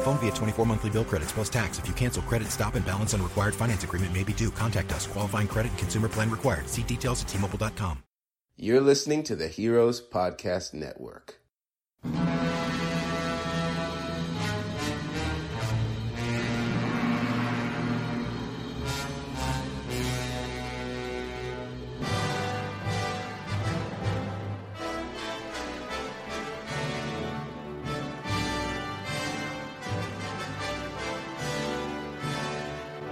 [0.00, 1.78] Phone via 24 monthly bill credits plus tax.
[1.78, 4.50] If you cancel credit, stop and balance on required finance agreement may be due.
[4.50, 5.06] Contact us.
[5.06, 6.68] Qualifying credit and consumer plan required.
[6.68, 8.02] See details at tmobile.com.
[8.56, 11.40] You're listening to the Heroes Podcast Network.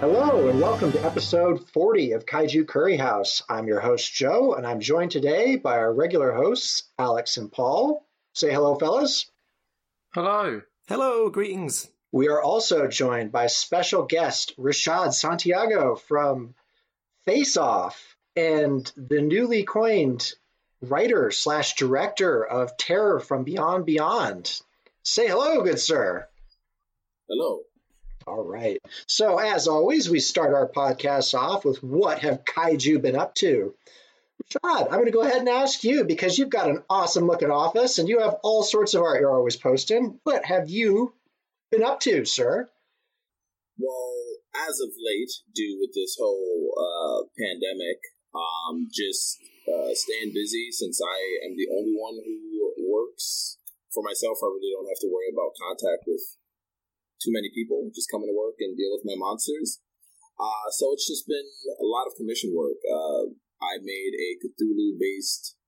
[0.01, 3.43] Hello, and welcome to episode 40 of Kaiju Curry House.
[3.49, 8.07] I'm your host, Joe, and I'm joined today by our regular hosts, Alex and Paul.
[8.33, 9.29] Say hello, fellas.
[10.15, 10.63] Hello.
[10.87, 11.91] Hello, greetings.
[12.13, 16.55] We are also joined by special guest, Rashad Santiago from
[17.25, 20.33] Face Off and the newly coined
[20.81, 24.61] writer slash director of Terror from Beyond Beyond.
[25.03, 26.29] Say hello, good sir.
[27.29, 27.63] Hello.
[28.29, 28.79] All right.
[29.07, 33.75] So, as always, we start our podcast off with what have kaiju been up to?
[34.45, 37.51] Rashad, I'm going to go ahead and ask you because you've got an awesome looking
[37.51, 40.21] office and you have all sorts of art you're always posting.
[40.25, 41.15] What have you
[41.71, 42.69] been up to, sir?
[43.79, 44.13] Well,
[44.69, 47.99] as of late, due with this whole uh, pandemic,
[48.35, 53.57] um, just uh, staying busy since I am the only one who works
[53.93, 54.37] for myself.
[54.43, 56.38] I really don't have to worry about contact with
[57.23, 59.81] too many people just coming to work and deal with my monsters.
[60.39, 61.51] Uh, so it's just been
[61.83, 62.79] a lot of commission work.
[62.87, 65.59] Uh, I made a Cthulhu based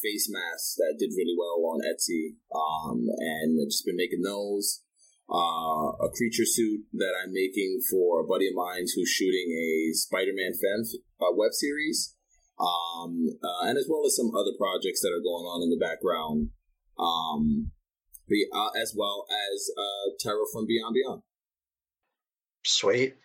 [0.00, 4.82] face mask that did really well on Etsy, um, and I've just been making those.
[5.26, 9.92] Uh, a creature suit that I'm making for a buddy of mine who's shooting a
[9.92, 10.84] Spider-Man fan
[11.20, 12.14] uh, web series,
[12.60, 15.84] um, uh, and as well as some other projects that are going on in the
[15.84, 16.50] background.
[16.96, 17.72] Um,
[18.28, 21.22] be, uh, as well as uh, Terror from Beyond Beyond.
[22.64, 23.16] Sweet.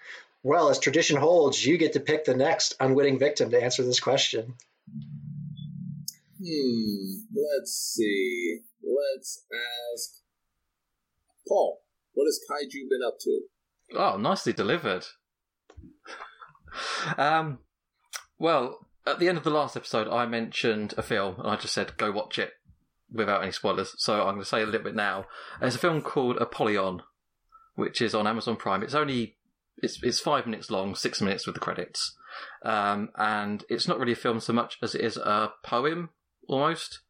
[0.44, 4.00] Well, as tradition holds, you get to pick the next unwitting victim to answer this
[4.00, 4.56] question.
[6.44, 7.12] Hmm.
[7.34, 8.59] Let's see.
[8.84, 9.45] Let's
[9.94, 10.09] ask
[11.47, 11.81] Paul.
[12.13, 13.41] What has Kaiju been up to?
[13.94, 15.06] Oh, nicely delivered.
[17.18, 17.59] um,
[18.39, 21.73] well, at the end of the last episode, I mentioned a film, and I just
[21.73, 22.53] said go watch it
[23.11, 23.94] without any spoilers.
[23.97, 25.25] So I'm going to say a little bit now.
[25.59, 27.01] There's a film called Apollyon,
[27.75, 28.83] which is on Amazon Prime.
[28.83, 29.38] It's only
[29.77, 32.16] it's it's five minutes long, six minutes with the credits,
[32.63, 36.09] um, and it's not really a film so much as it is a poem
[36.47, 37.01] almost.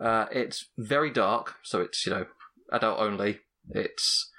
[0.00, 2.26] Uh, it's very dark, so it's you know
[2.72, 3.40] adult only.
[3.70, 4.30] It's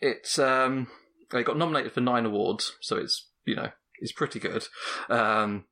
[0.00, 0.88] it's um,
[1.32, 3.70] they got nominated for nine awards, so it's you know
[4.00, 4.66] it's pretty good.
[5.08, 5.64] Um,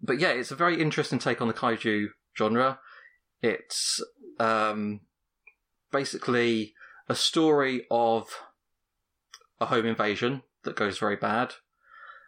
[0.00, 2.78] but yeah, it's a very interesting take on the kaiju genre.
[3.42, 4.02] It's
[4.38, 5.00] um,
[5.92, 6.74] basically
[7.08, 8.28] a story of
[9.60, 11.54] a home invasion that goes very bad.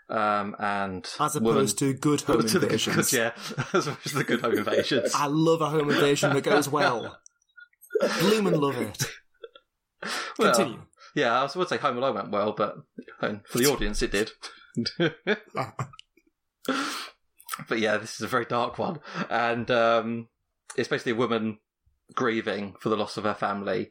[0.09, 3.33] Um, and as opposed to good home to invasions, the, yeah,
[3.73, 5.13] as opposed to the good home invasions.
[5.15, 7.19] I love a home invasion that goes well.
[8.19, 9.05] Bloom and love it.
[10.39, 10.83] Well, Continue.
[11.15, 12.77] yeah, I would say Home Alone went well, but
[13.21, 14.31] for the audience, it did.
[17.69, 20.29] but yeah, this is a very dark one, and um,
[20.77, 21.59] it's basically a woman
[22.15, 23.91] grieving for the loss of her family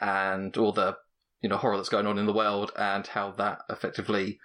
[0.00, 0.96] and all the
[1.40, 4.38] you know horror that's going on in the world, and how that effectively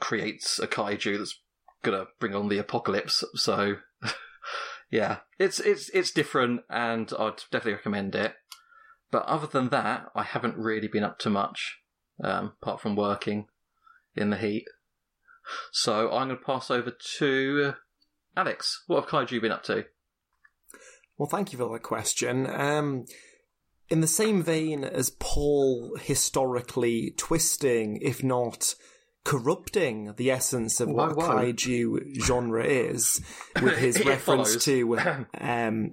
[0.00, 1.40] creates a kaiju that's
[1.82, 3.24] gonna bring on the apocalypse.
[3.34, 3.76] So.
[4.90, 8.34] yeah, it's it's it's different, and I'd definitely recommend it.
[9.10, 11.80] But other than that, I haven't really been up to much,
[12.24, 13.46] um, apart from working
[14.16, 14.64] in the heat.
[15.70, 17.74] So I'm going to pass over to
[18.36, 18.84] Alex.
[18.86, 19.84] What have Kaiju been up to?
[21.22, 22.48] Well, thank you for that question.
[22.50, 23.04] Um,
[23.88, 28.74] in the same vein as Paul historically twisting, if not
[29.22, 33.20] corrupting the essence of what kaiju genre is
[33.62, 34.64] with his It reference follows.
[34.64, 35.92] to um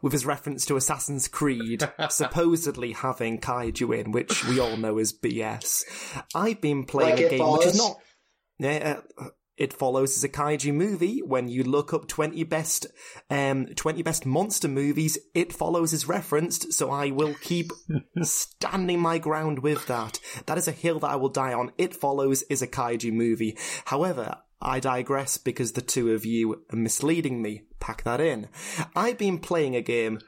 [0.00, 5.12] with his reference to Assassin's Creed supposedly having kaiju in, which we all know is
[5.12, 5.82] BS.
[6.34, 7.96] I've been playing Like a It game which is Follows?
[8.58, 8.70] not.
[8.72, 11.20] Yeah, uh, it follows as a kaiju movie.
[11.20, 12.86] When you look up twenty best,
[13.30, 16.72] um, twenty best monster movies, it follows is referenced.
[16.72, 17.70] So I will keep
[18.22, 20.18] standing my ground with that.
[20.46, 21.72] That is a hill that I will die on.
[21.78, 23.56] It follows is a kaiju movie.
[23.86, 27.64] However, I digress because the two of you are misleading me.
[27.80, 28.48] Pack that in.
[28.96, 30.20] I've been playing a game,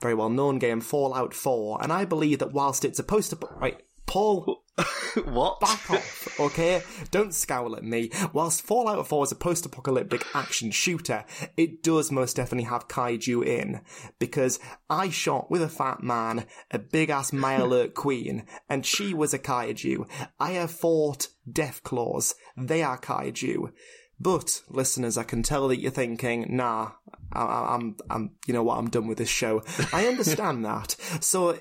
[0.00, 3.38] very well known game, Fallout 4, and I believe that whilst it's supposed to.
[3.56, 4.62] Right, Paul,
[5.24, 5.60] what?
[5.60, 6.82] back off, okay?
[7.10, 8.10] Don't scowl at me.
[8.32, 11.24] Whilst Fallout 4 is a post apocalyptic action shooter,
[11.56, 13.80] it does most definitely have kaiju in.
[14.18, 14.58] Because
[14.90, 19.38] I shot with a fat man, a big ass Mirelurk queen, and she was a
[19.38, 20.08] kaiju.
[20.38, 22.34] I have fought Deathclaws.
[22.56, 23.72] They are kaiju.
[24.20, 26.92] But, listeners, I can tell that you're thinking, nah,
[27.32, 29.64] I, I- I'm, I'm, you know what, I'm done with this show.
[29.92, 30.96] I understand that.
[31.20, 31.58] So,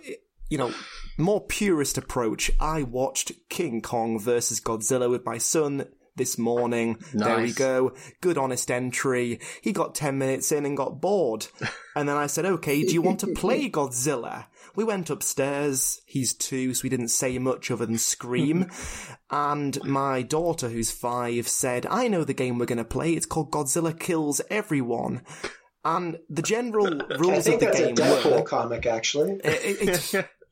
[0.53, 0.71] you know,
[1.17, 7.00] more purist approach, I watched King Kong versus Godzilla with my son this morning.
[7.11, 7.95] There we go.
[8.21, 9.39] Good honest entry.
[9.63, 11.47] He got 10 minutes in and got bored.
[11.95, 14.45] and then I said, okay, do you want to play Godzilla?
[14.75, 16.01] We went upstairs.
[16.05, 18.69] He's two, so we didn't say much other than scream.
[19.31, 23.13] and my daughter, who's five, said, I know the game we're going to play.
[23.13, 25.23] It's called Godzilla Kills Everyone.
[25.83, 29.41] And the general rules of the that's a game Deadpool were comic, actually.
[29.44, 30.29] it, it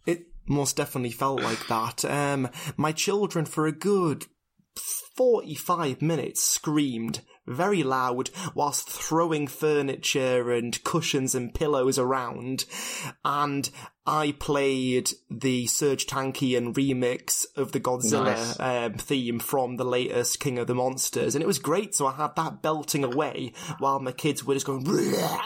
[0.51, 2.05] most definitely felt like that.
[2.05, 4.25] Um, my children, for a good
[5.15, 12.65] 45 minutes, screamed very loud whilst throwing furniture and cushions and pillows around.
[13.25, 13.69] And
[14.05, 18.59] I played the Serj Tankian remix of the Godzilla Nice.
[18.59, 21.35] um, theme from the latest King of the Monsters.
[21.35, 21.95] And it was great.
[21.95, 24.85] So I had that belting away while my kids were just going,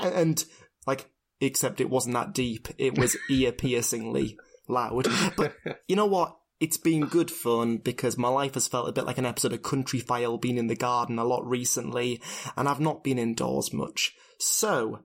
[0.04, 0.44] and
[0.86, 1.10] like,
[1.40, 2.68] except it wasn't that deep.
[2.78, 4.38] It was ear piercingly
[4.68, 5.08] loud.
[5.36, 5.56] But
[5.88, 6.38] you know what?
[6.60, 9.62] It's been good fun because my life has felt a bit like an episode of
[9.62, 12.22] Countryfile being in the garden a lot recently,
[12.56, 14.14] and I've not been indoors much.
[14.40, 15.02] So,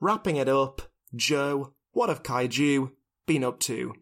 [0.00, 0.82] wrapping it up,
[1.14, 2.90] Joe, what have Kaiju
[3.26, 3.94] been up to?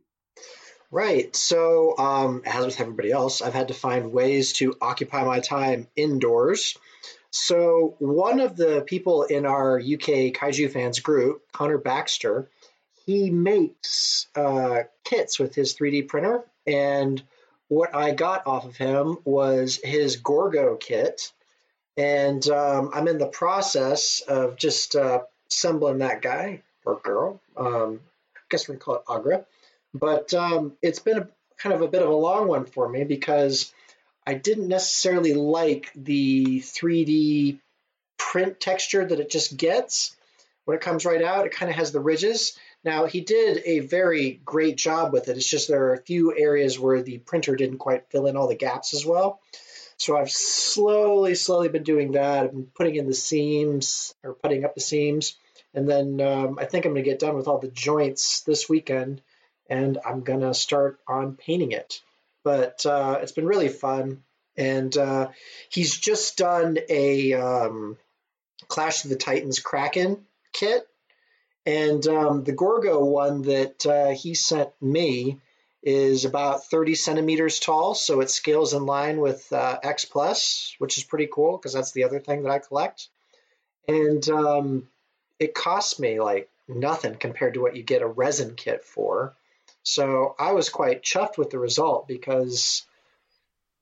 [0.92, 1.34] Right.
[1.34, 5.88] So, um, as with everybody else, I've had to find ways to occupy my time
[5.96, 6.76] indoors.
[7.30, 12.50] So, one of the people in our UK Kaiju fans group, Connor Baxter,
[13.06, 16.44] he makes uh, kits with his 3D printer.
[16.66, 17.22] And
[17.68, 21.32] what I got off of him was his Gorgo kit.
[21.96, 27.40] And um, I'm in the process of just uh, assembling that guy or girl.
[27.56, 28.00] Um,
[28.36, 29.44] I guess we can call it Agra.
[29.94, 31.28] But um, it's been a,
[31.58, 33.72] kind of a bit of a long one for me because
[34.26, 37.58] I didn't necessarily like the 3D
[38.18, 40.16] print texture that it just gets
[40.64, 41.46] when it comes right out.
[41.46, 42.56] It kind of has the ridges.
[42.84, 45.36] Now, he did a very great job with it.
[45.36, 48.48] It's just there are a few areas where the printer didn't quite fill in all
[48.48, 49.40] the gaps as well.
[49.98, 52.44] So I've slowly, slowly been doing that.
[52.44, 55.36] I've been putting in the seams or putting up the seams.
[55.74, 58.68] And then um, I think I'm going to get done with all the joints this
[58.68, 59.22] weekend
[59.70, 62.00] and I'm going to start on painting it.
[62.42, 64.22] But uh, it's been really fun.
[64.56, 65.28] And uh,
[65.70, 67.96] he's just done a um,
[68.68, 70.86] Clash of the Titans Kraken kit.
[71.64, 75.38] And um, the Gorgo one that uh, he sent me
[75.82, 80.98] is about 30 centimeters tall, so it scales in line with uh, X Plus, which
[80.98, 83.08] is pretty cool because that's the other thing that I collect.
[83.88, 84.88] And um,
[85.38, 89.34] it cost me like nothing compared to what you get a resin kit for.
[89.82, 92.86] So I was quite chuffed with the result because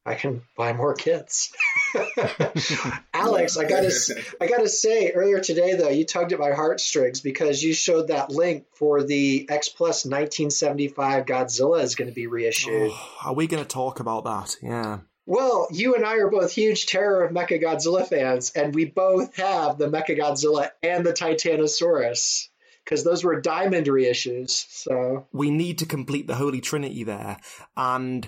[0.04, 1.52] I can buy more kits.
[3.14, 3.92] Alex, I gotta,
[4.40, 8.30] I gotta say, earlier today though, you tugged at my heartstrings because you showed that
[8.30, 12.90] link for the X Plus 1975 Godzilla is going to be reissued.
[12.92, 14.56] Oh, are we going to talk about that?
[14.62, 15.00] Yeah.
[15.26, 19.36] Well, you and I are both huge Terror of Mecha Godzilla fans, and we both
[19.36, 22.48] have the Mecha Godzilla and the Titanosaurus
[22.84, 24.66] because those were diamond reissues.
[24.70, 27.36] So we need to complete the Holy Trinity there.
[27.76, 28.26] And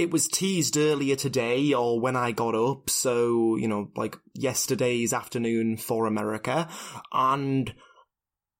[0.00, 5.12] it was teased earlier today or when I got up, so, you know, like yesterday's
[5.12, 6.68] afternoon for America.
[7.12, 7.72] And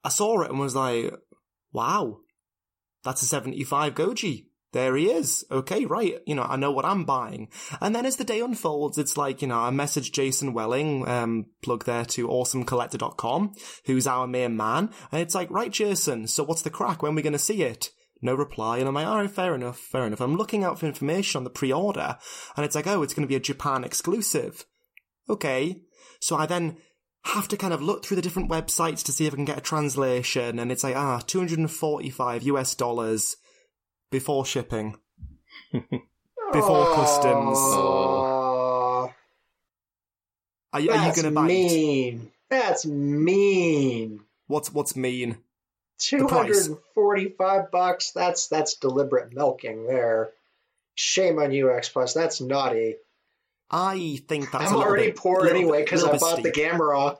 [0.05, 1.13] I saw it and was like,
[1.73, 2.19] wow,
[3.05, 4.47] that's a 75 Goji.
[4.73, 5.45] There he is.
[5.51, 6.21] Okay, right.
[6.27, 7.49] You know, I know what I'm buying.
[7.81, 11.47] And then as the day unfolds, it's like, you know, I messaged Jason Welling, um,
[11.61, 13.55] plug there to awesomecollector.com,
[13.87, 14.91] who's our main man.
[15.11, 17.03] And it's like, right, Jason, so what's the crack?
[17.03, 17.91] When are we going to see it?
[18.23, 20.21] No reply, and I'm like, alright, fair enough, fair enough.
[20.21, 22.19] I'm looking out for information on the pre-order,
[22.57, 24.67] and it's like, oh, it's going to be a Japan exclusive.
[25.29, 25.81] Okay.
[26.21, 26.77] So I then
[27.25, 29.57] have to kind of look through the different websites to see if I can get
[29.59, 33.37] a translation, and it's like, ah, 245 US dollars
[34.11, 34.97] before shipping.
[35.73, 37.57] before customs.
[37.59, 39.09] Aw,
[40.73, 41.47] Are, you- are you going to bite?
[41.47, 42.33] mean.
[42.51, 44.21] That's mean.
[44.47, 45.39] What's what's mean?
[46.01, 48.13] Two hundred and forty-five bucks.
[48.13, 50.31] That's that's deliberate milking there.
[50.95, 52.15] Shame on you, X Plus.
[52.15, 52.97] That's naughty.
[53.71, 56.51] I think that's I'm a already bit, poor little anyway because I bit bought the
[56.51, 56.65] steep.
[56.65, 57.19] Gamera.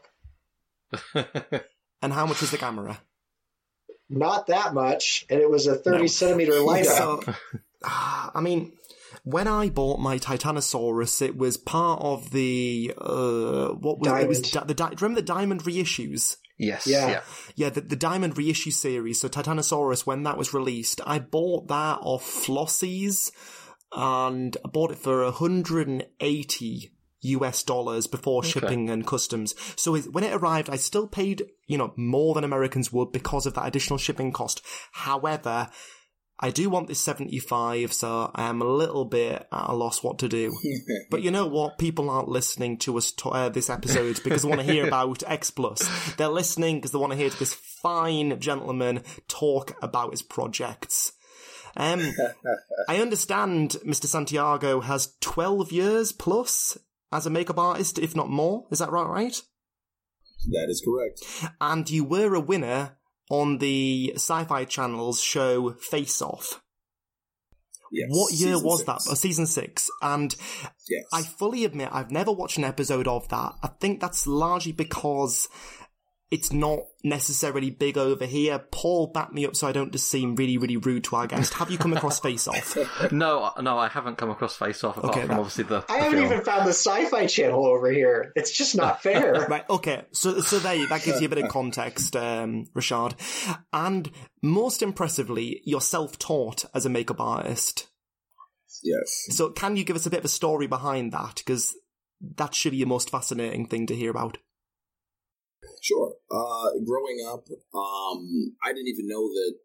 [2.03, 2.97] And how much is the Gamera?
[4.09, 6.07] Not that much, and it was a thirty No.
[6.07, 7.35] centimeter light So, up.
[7.85, 8.73] ah, I mean,
[9.23, 14.41] when I bought my Titanosaurus, it was part of the uh, what was it was
[14.41, 14.53] Diamond.
[14.53, 16.37] di- the di- remember the Diamond reissues?
[16.61, 16.87] Yes.
[16.87, 17.09] Yeah.
[17.09, 17.21] Yeah.
[17.57, 19.21] Yeah, the, the Diamond reissue series.
[19.21, 23.33] So Titanosaurus, when that was released, I bought that off Flossie's,
[23.93, 29.55] and I bought it for 180 US dollars before shipping and customs.
[29.77, 33.47] So it, when it arrived, I still paid, you know, more than Americans would because
[33.47, 34.63] of that additional shipping cost.
[34.93, 35.71] However,
[36.43, 40.19] I do want this 75, so I am a little bit at a loss what
[40.21, 40.51] to do.
[41.11, 41.77] But you know what?
[41.77, 45.23] People aren't listening to us to, uh, this episode because they want to hear about
[45.27, 45.87] X Plus.
[46.15, 51.13] They're listening because they want to hear this fine gentleman talk about his projects.
[51.77, 52.13] Um,
[52.89, 54.07] I understand Mr.
[54.07, 56.79] Santiago has 12 years plus
[57.13, 58.67] as a makeup artist, if not more.
[58.71, 59.07] Is that right?
[59.07, 59.43] Right?
[60.51, 61.53] That is correct.
[61.61, 62.97] And you were a winner
[63.31, 66.61] on the Sci-Fi Channel's show Face Off.
[67.93, 68.09] Yes.
[68.11, 68.87] What year was six.
[68.87, 69.11] that?
[69.11, 69.89] Oh, season six.
[70.03, 70.35] And
[70.89, 71.05] Yes.
[71.13, 73.55] I fully admit I've never watched an episode of that.
[73.63, 75.49] I think that's largely because
[76.31, 78.61] it's not necessarily big over here.
[78.71, 81.55] Paul, back me up so I don't just seem really, really rude to our guest.
[81.55, 82.77] Have you come across Face Off?
[83.13, 85.85] No, no, I haven't come across Face Off apart Okay, from that- obviously the.
[85.89, 86.33] I the haven't film.
[86.33, 88.33] even found the Sci-Fi Channel over here.
[88.37, 89.47] It's just not fair.
[89.49, 90.05] Right, okay.
[90.13, 93.15] So, so there, you- that gives you a bit of context, um, Rashad.
[93.73, 94.09] And
[94.43, 97.89] most impressively, you're self-taught as a makeup artist.
[98.85, 99.27] Yes.
[99.31, 101.37] So can you give us a bit of a story behind that?
[101.37, 101.75] Because
[102.37, 104.39] that should be your most fascinating thing to hear about.
[105.81, 106.13] Sure.
[106.31, 109.57] Uh, growing up, um, I didn't even know that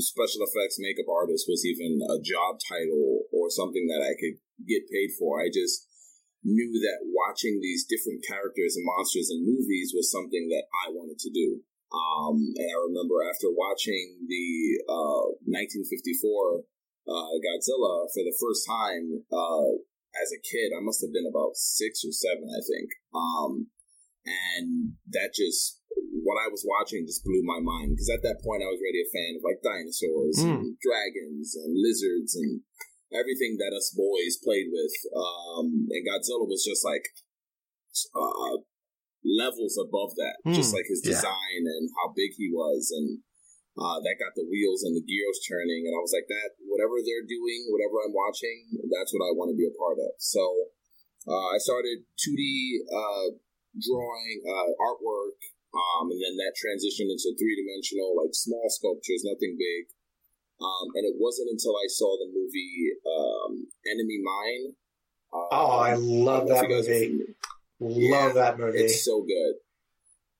[0.00, 4.90] special effects makeup artist was even a job title or something that I could get
[4.90, 5.38] paid for.
[5.38, 5.86] I just
[6.42, 11.18] knew that watching these different characters and monsters in movies was something that I wanted
[11.20, 11.60] to do.
[11.92, 16.64] Um, and I remember after watching the uh, 1954
[17.06, 19.78] uh, Godzilla for the first time uh,
[20.18, 22.88] as a kid, I must have been about six or seven, I think.
[23.14, 23.70] Um,
[24.26, 25.80] and that just
[26.24, 29.04] what I was watching just blew my mind because at that point I was already
[29.04, 32.64] a fan of like dinosaurs and dragons and lizards and
[33.12, 34.94] everything that us boys played with.
[35.14, 37.04] Um, and Godzilla was just like
[38.16, 38.58] uh,
[39.24, 40.56] levels above that, Hmm.
[40.56, 41.14] just like his Yeah.
[41.20, 43.22] design and how big he was and.
[43.74, 46.94] Uh, that got the wheels and the gears turning, and I was like, "That whatever
[47.02, 50.70] they're doing, whatever I'm watching, that's what I want to be a part of." So,
[51.26, 53.34] uh, I started 2D uh,
[53.78, 55.38] drawing uh, artwork,
[55.74, 59.90] um, and then that transitioned into three dimensional, like small sculptures, nothing big.
[60.62, 64.64] Um, and it wasn't until I saw the movie um, Enemy Mine.
[65.34, 67.34] Uh, Oh, I love don't know if that you guys are movie.
[67.82, 68.78] Love Yeah, that movie.
[68.86, 69.54] It's so good.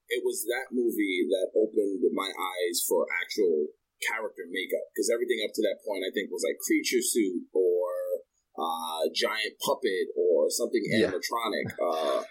[0.07, 3.75] It was that movie that opened my eyes for actual
[4.07, 7.91] character makeup because everything up to that point I think was like creature suit or
[8.55, 11.11] uh, giant puppet or something Yeah.
[11.11, 11.67] animatronic.
[11.83, 12.23] uh,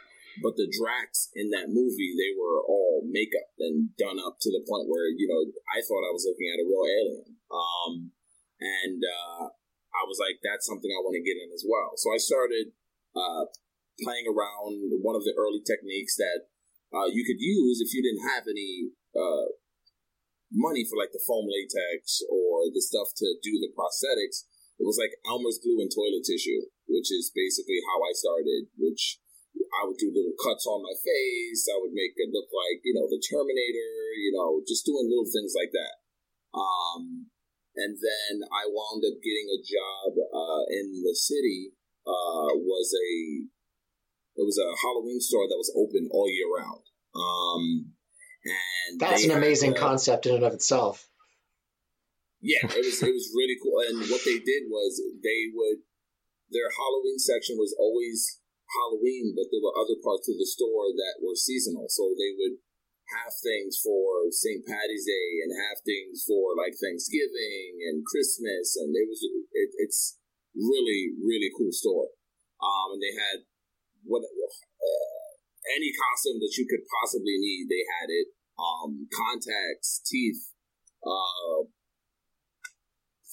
[0.42, 4.66] but the Dracs in that movie, they were all makeup and done up to the
[4.66, 7.38] point where you know I thought I was looking at a real alien.
[7.54, 8.16] Um,
[8.64, 9.52] and uh,
[9.94, 12.00] I was like, that's something I want to get in as well.
[12.00, 12.74] So I started
[13.14, 13.52] uh,
[14.02, 16.50] playing around one of the early techniques that
[16.96, 19.54] uh, you could use if you didn't have any uh,
[20.50, 24.46] money for like the foam latex or the stuff to do the prosthetics.
[24.82, 28.74] It was like Elmer's glue and toilet tissue, which is basically how I started.
[28.78, 29.22] Which
[29.74, 31.66] I would do little cuts on my face.
[31.68, 33.94] I would make it look like you know the Terminator.
[34.22, 35.96] You know, just doing little things like that.
[36.54, 37.34] Um,
[37.76, 41.74] and then I wound up getting a job uh, in the city.
[42.06, 43.48] Uh, was a
[44.36, 46.84] it was a Halloween store that was open all year round.
[47.16, 47.94] Um,
[48.44, 51.08] and That's an amazing uh, concept in and of itself.
[52.42, 53.80] yeah, it was it was really cool.
[53.88, 55.80] And what they did was they would
[56.52, 58.40] their Halloween section was always
[58.74, 61.86] Halloween, but there were other parts of the store that were seasonal.
[61.90, 62.58] So they would
[63.14, 64.66] have things for St.
[64.66, 70.18] Patty's Day and have things for like Thanksgiving and Christmas, and it was it, it's
[70.56, 72.10] really really cool store.
[72.64, 73.38] Um, and they had
[74.08, 75.28] what uh,
[75.76, 78.28] any costume that you could possibly need, they had it.
[78.54, 80.54] Um, contacts, teeth,
[81.02, 81.66] uh,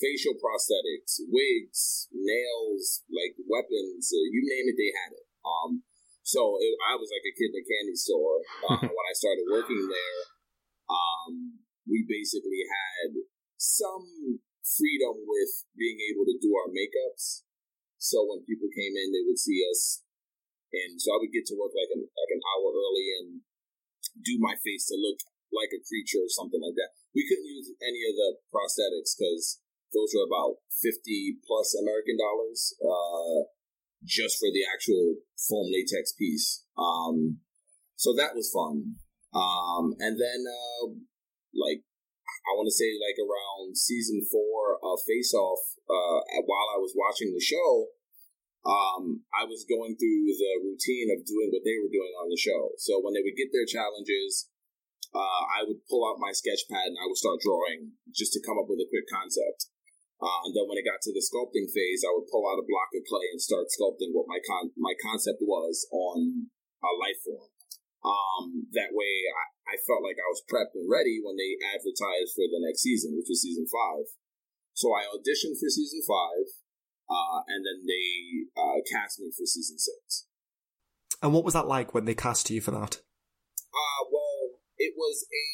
[0.01, 5.30] facial prosthetics, wigs, nails, like weapons, uh, you name it, they had it.
[5.51, 5.83] Um,
[6.23, 8.39] so it, I was like a kid in a candy store
[8.71, 10.21] uh, when I started working there.
[10.87, 11.59] Um,
[11.91, 13.19] we basically had
[13.59, 17.43] some freedom with being able to do our makeups.
[17.99, 20.01] So when people came in, they would see us,
[20.73, 23.29] and so I would get to work like an like an hour early and
[24.25, 25.21] do my face to look
[25.53, 26.97] like a creature or something like that.
[27.13, 29.61] We couldn't use any of the prosthetics because
[29.93, 33.51] those were about fifty plus American dollars uh,
[34.05, 36.65] just for the actual foam latex piece.
[36.79, 37.39] Um,
[37.97, 38.97] so that was fun.
[39.35, 40.87] Um, and then uh,
[41.55, 41.85] like
[42.49, 46.97] I want to say like around season four of Face Off, uh, while I was
[46.97, 47.93] watching the show,
[48.65, 52.41] um, I was going through the routine of doing what they were doing on the
[52.41, 52.77] show.
[52.77, 54.49] So when they would get their challenges,
[55.15, 58.45] uh, I would pull out my sketch pad and I would start drawing just to
[58.45, 59.73] come up with a quick concept.
[60.21, 62.69] Uh, and then when it got to the sculpting phase, I would pull out a
[62.69, 66.53] block of clay and start sculpting what my con- my concept was on
[66.85, 67.49] a life form.
[68.05, 72.37] Um, that way, I, I felt like I was prepped and ready when they advertised
[72.37, 74.13] for the next season, which was season five.
[74.77, 76.47] So I auditioned for season five,
[77.09, 80.29] uh, and then they uh, cast me for season six.
[81.21, 83.01] And what was that like when they cast you for that?
[83.73, 85.49] Uh, well, it was a.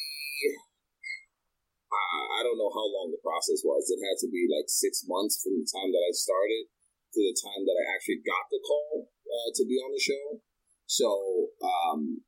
[2.16, 3.92] Uh, I don't know how long the process was.
[3.92, 6.64] It had to be like six months from the time that I started
[7.12, 10.40] to the time that I actually got the call uh, to be on the show.
[10.88, 11.08] So
[11.61, 12.25] um,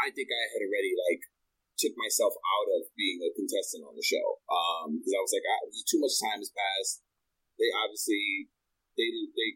[0.00, 1.22] I think I had already like
[1.76, 4.40] took myself out of being a contestant on the show
[4.96, 7.04] because um, I was like, I, too much time has passed.
[7.60, 8.48] They obviously
[8.96, 9.50] they they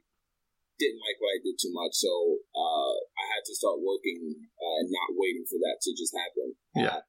[0.78, 2.10] didn't like what I did too much, so
[2.50, 6.48] uh, I had to start working uh, and not waiting for that to just happen.
[6.74, 7.06] Yeah.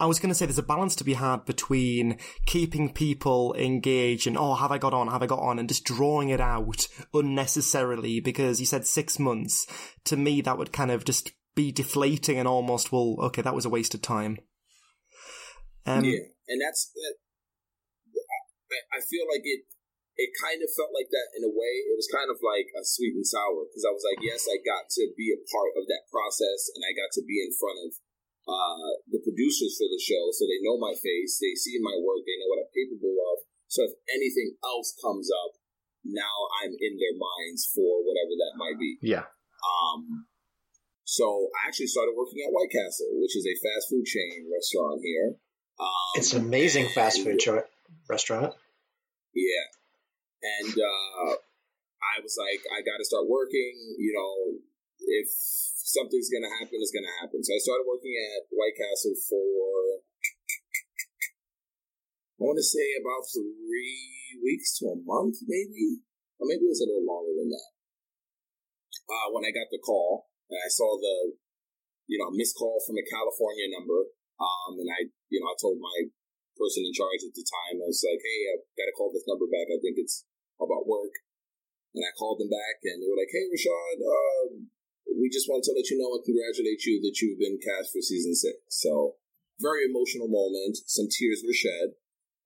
[0.00, 4.26] I was going to say there's a balance to be had between keeping people engaged
[4.26, 5.08] and, oh, have I got on?
[5.08, 5.58] Have I got on?
[5.58, 9.66] And just drawing it out unnecessarily because you said six months.
[10.06, 13.64] To me, that would kind of just be deflating and almost, well, okay, that was
[13.64, 14.38] a waste of time.
[15.86, 17.14] Um, yeah, and that's that.
[18.72, 19.62] I, I feel like it.
[20.14, 21.90] It kind of felt like that in a way.
[21.90, 24.62] It was kind of like a sweet and sour because I was like, yes, I
[24.62, 27.82] got to be a part of that process, and I got to be in front
[27.82, 27.98] of
[28.44, 32.24] uh, the producers for the show, so they know my face, they see my work,
[32.24, 33.36] they know what I'm capable of.
[33.68, 35.56] So if anything else comes up,
[36.04, 39.00] now I'm in their minds for whatever that might be.
[39.00, 39.24] Yeah.
[39.64, 40.28] Um,
[41.04, 45.00] so I actually started working at White Castle, which is a fast food chain restaurant
[45.02, 45.36] here.
[45.80, 47.64] Um, it's an amazing fast food cho-
[48.08, 48.52] restaurant.
[49.34, 49.64] Yeah.
[50.60, 51.32] And uh,
[52.04, 53.96] I was like, I got to start working.
[53.98, 54.60] You know,
[55.06, 55.28] if
[55.84, 57.44] something's going to happen, it's going to happen.
[57.44, 60.02] So I started working at White Castle for,
[62.36, 66.02] I want to say about three weeks to a month, maybe.
[66.42, 67.70] Or maybe it was a little longer than that.
[69.06, 71.38] Uh, when I got the call, and I saw the,
[72.10, 74.12] you know, missed call from a California number.
[74.36, 76.10] Um, and I, you know, I told my
[76.58, 79.26] person in charge at the time, I was like, hey, I've got to call this
[79.26, 79.66] number back.
[79.70, 80.26] I think it's
[80.58, 81.14] about work.
[81.94, 84.66] And I called them back and they were like, hey, Rashad, uh,
[85.18, 88.02] we just want to let you know and congratulate you that you've been cast for
[88.02, 88.58] season six.
[88.68, 89.16] So,
[89.62, 90.78] very emotional moment.
[90.86, 91.94] Some tears were shed.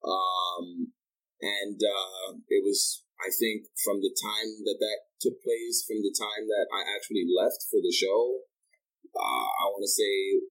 [0.05, 0.93] Um,
[1.41, 6.13] and uh, it was, I think, from the time that that took place, from the
[6.15, 8.43] time that I actually left for the show,
[9.15, 10.45] uh, I want to say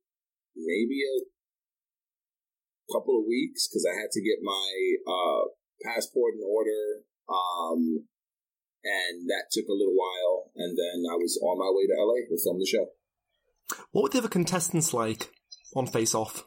[0.57, 1.17] maybe a
[2.93, 4.69] couple of weeks because I had to get my
[5.07, 5.53] uh,
[5.85, 7.05] passport in order.
[7.29, 8.09] Um,
[8.85, 12.27] and that took a little while, and then I was on my way to LA
[12.29, 12.87] to film the show.
[13.93, 15.31] What were the other contestants like
[15.75, 16.45] on Face Off?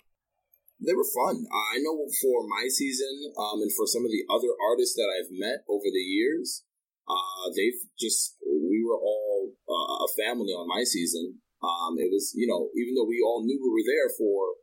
[0.82, 1.46] They were fun.
[1.46, 5.30] I know for my season, um, and for some of the other artists that I've
[5.30, 6.66] met over the years,
[7.06, 11.38] uh, they've just we were all uh, a family on my season.
[11.62, 14.58] Um, it was you know even though we all knew we were there for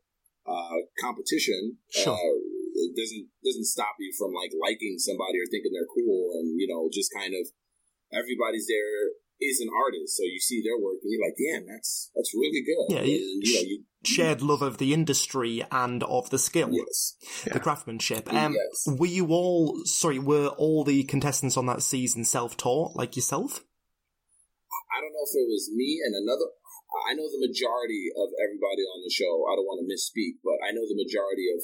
[0.48, 2.18] uh, competition, Sure.
[2.78, 6.66] It doesn't doesn't stop you from like liking somebody or thinking they're cool, and you
[6.70, 7.50] know just kind of
[8.12, 12.10] everybody's there is an artist, so you see their work and you're like, damn, that's
[12.14, 12.86] that's really good.
[12.90, 16.70] Yeah, you, And, you know, you shared love of the industry and of the skill,
[16.72, 18.32] yes, the craftsmanship.
[18.32, 18.98] Um, Yes.
[18.98, 20.18] Were you all sorry?
[20.18, 23.62] Were all the contestants on that season self-taught like yourself?
[24.90, 26.50] I don't know if it was me and another
[27.08, 29.44] I know the majority of everybody on the show.
[29.44, 31.60] I don't want to misspeak, but I know the majority of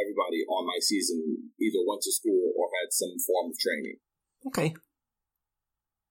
[0.00, 3.96] everybody on my season either went to school or had some form of training.
[4.46, 4.74] Okay.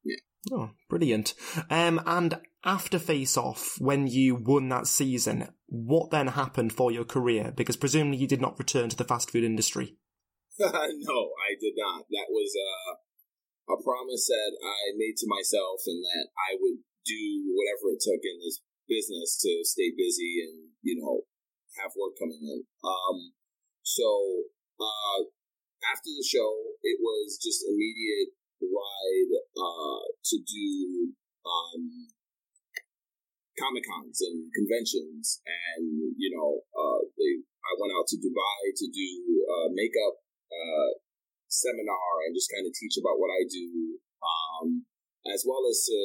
[0.03, 0.21] Yeah.
[0.51, 1.33] Oh, brilliant.
[1.69, 7.05] Um, and after Face Off, when you won that season, what then happened for your
[7.05, 7.53] career?
[7.55, 9.97] Because presumably you did not return to the fast food industry.
[10.59, 12.05] no, I did not.
[12.09, 17.49] That was uh, a promise that I made to myself, and that I would do
[17.55, 21.23] whatever it took in this business to stay busy and you know
[21.79, 22.67] have work coming in.
[22.83, 23.33] Um,
[23.83, 24.07] so
[24.79, 25.19] uh,
[25.85, 30.69] after the show, it was just immediate ride uh, to do
[31.41, 32.09] um,
[33.57, 38.87] comic cons and conventions, and you know, uh, they, I went out to Dubai to
[38.89, 39.09] do
[39.49, 40.89] uh, makeup uh,
[41.49, 44.85] seminar and just kind of teach about what I do, um,
[45.33, 45.99] as well as to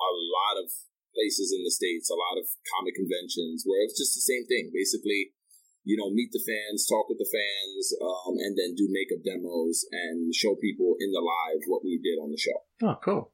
[0.00, 0.68] a lot of
[1.12, 4.72] places in the states, a lot of comic conventions where it's just the same thing,
[4.72, 5.36] basically
[5.84, 9.84] you know, meet the fans, talk with the fans, um, and then do makeup demos
[9.90, 12.86] and show people in the live what we did on the show.
[12.86, 13.32] Oh, cool.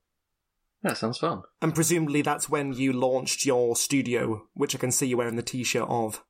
[0.83, 1.43] That sounds fun.
[1.61, 5.43] And presumably that's when you launched your studio, which I can see you wearing the
[5.43, 6.25] t-shirt of.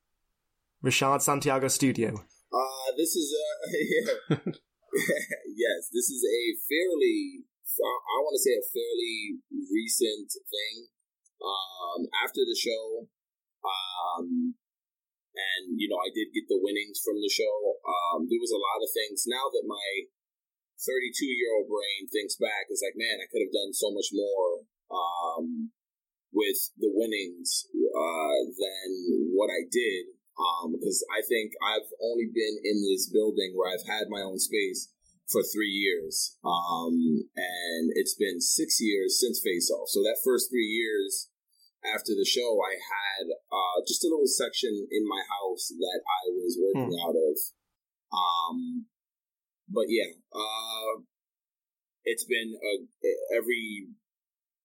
[0.85, 2.15] Rashad Santiago Studio.
[2.53, 3.35] Uh, this is
[4.31, 6.39] a, yes, this is a
[6.71, 7.45] fairly,
[7.79, 10.87] I want to say a fairly recent thing.
[11.39, 13.07] Um, after the show,
[13.63, 14.55] um,
[15.39, 17.79] and you know I did get the winnings from the show.
[17.87, 19.25] Um, there was a lot of things.
[19.31, 20.11] Now that my
[20.79, 24.11] 32 year old brain thinks back, it's like, man, I could have done so much
[24.15, 25.75] more um,
[26.31, 28.91] with the winnings uh, than
[29.35, 30.15] what I did.
[30.39, 34.39] Um, because I think I've only been in this building where I've had my own
[34.39, 34.87] space
[35.27, 36.39] for three years.
[36.47, 39.91] Um, and it's been six years since Face Off.
[39.91, 41.29] So that first three years,
[41.95, 46.23] after the show, I had uh, just a little section in my house that I
[46.33, 47.05] was working hmm.
[47.05, 47.35] out of.
[48.09, 48.59] Um,
[49.69, 51.05] but yeah, uh,
[52.05, 52.73] it's been a,
[53.37, 53.93] every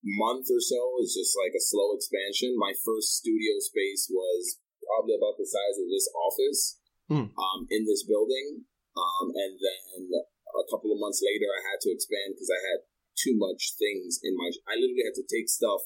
[0.03, 2.55] month or so is just like a slow expansion.
[2.59, 6.61] My first studio space was probably about the size of this office
[7.07, 7.27] hmm.
[7.35, 8.67] um, in this building.
[8.93, 12.79] Um, and then a couple of months later, I had to expand because I had
[13.17, 14.49] too much things in my.
[14.69, 15.81] I literally had to take stuff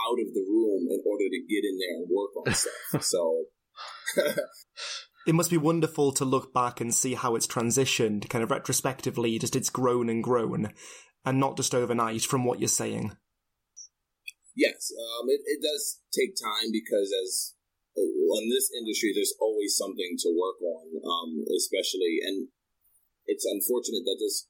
[0.00, 3.02] out of the room in order to get in there and work on stuff.
[3.04, 3.44] so.
[5.26, 9.38] it must be wonderful to look back and see how it's transitioned, kind of retrospectively,
[9.38, 10.72] just it's grown and grown,
[11.24, 13.16] and not just overnight from what you're saying.
[14.54, 17.54] Yes, um, it, it does take time because as
[17.96, 22.48] in this industry, there's always something to work on, um, especially, and
[23.26, 24.48] it's unfortunate that this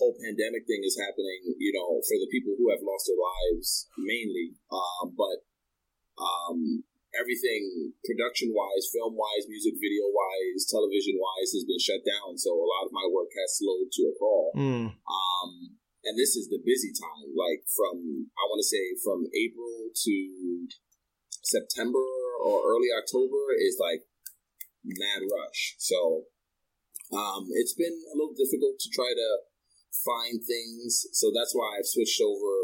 [0.00, 3.84] whole pandemic thing is happening, you know, for the people who have lost their lives
[4.00, 4.56] mainly.
[4.72, 5.44] Um, but
[6.16, 12.40] um, everything production wise, film wise, music video wise, television wise has been shut down.
[12.40, 14.48] So a lot of my work has slowed to a crawl.
[14.56, 14.88] Mm.
[14.96, 15.52] Um,
[16.08, 20.16] and this is the busy time, like from, I want to say from April to
[21.44, 22.08] September
[22.40, 24.08] or early October is like
[24.80, 25.76] mad rush.
[25.76, 26.24] So
[27.12, 29.28] um, it's been a little difficult to try to
[30.04, 31.06] find things.
[31.12, 32.54] So that's why I've switched over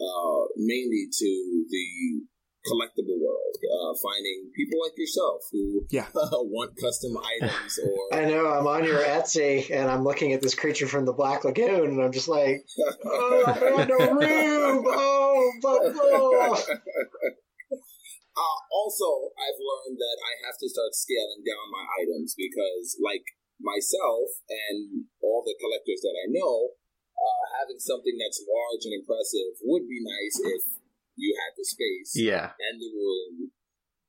[0.00, 1.30] uh, mainly to
[1.68, 2.26] the
[2.66, 6.06] collectible world, uh, finding people like yourself who yeah.
[6.14, 7.78] want custom items.
[7.78, 11.12] Or I know I'm on your Etsy and I'm looking at this creature from the
[11.12, 12.64] Black Lagoon, and I'm just like,
[13.04, 14.84] oh, I have no room.
[14.86, 16.64] Oh, but oh.
[18.36, 23.24] Uh, also, I've learned that I have to start scaling down my items because, like
[23.66, 26.78] myself and all the collectors that I know,
[27.18, 30.62] uh, having something that's large and impressive would be nice if
[31.18, 32.54] you had the space yeah.
[32.62, 33.50] and the room.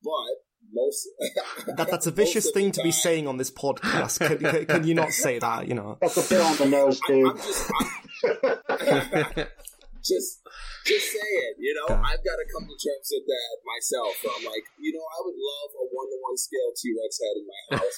[0.05, 1.07] But most
[1.77, 4.19] that, that's a vicious thing to be saying on this podcast.
[4.19, 5.67] Can, can, can, you not say that?
[5.67, 7.25] You know, that's a bit on the nose, dude.
[7.25, 9.47] I'm, I'm just, I'm,
[10.07, 10.41] just
[10.85, 11.57] just say it.
[11.59, 14.15] You know, I've got to come to terms with that myself.
[14.21, 17.19] So I'm like, you know, I would love a one to one scale T Rex
[17.21, 17.97] head in my house.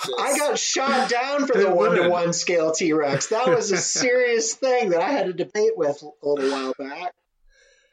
[0.00, 0.20] Just...
[0.20, 3.28] I got shot down for the one to one scale T Rex.
[3.28, 7.14] That was a serious thing that I had a debate with a little while back.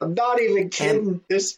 [0.02, 1.08] I'm not even kidding.
[1.08, 1.58] Um, this.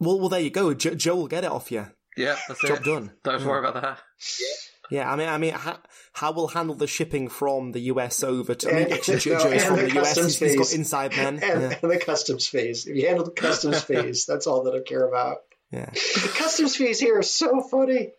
[0.00, 0.74] Well, well, there you go.
[0.74, 1.86] Jo- Joe will get it off you.
[2.16, 2.84] Yeah, that's Job it.
[2.84, 3.12] done.
[3.22, 3.98] Don't worry about that.
[4.40, 4.46] Yeah.
[4.90, 5.78] Yeah, I mean, I mean, how,
[6.12, 9.86] how will handle the shipping from the US over to actually, Joe's no, from the,
[9.86, 10.38] the US.
[10.38, 11.78] He's got inside men, and, yeah.
[11.82, 12.86] and, the customs fees.
[12.86, 15.38] If you handle the customs fees, that's all that I care about.
[15.70, 18.12] Yeah, the customs fees here are so funny.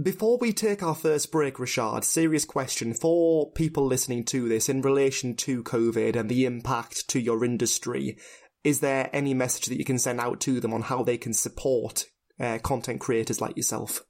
[0.00, 4.82] Before we take our first break, Rashad, serious question for people listening to this in
[4.82, 8.18] relation to COVID and the impact to your industry.
[8.62, 11.32] is there any message that you can send out to them on how they can
[11.32, 12.04] support
[12.38, 14.02] uh, content creators like yourself?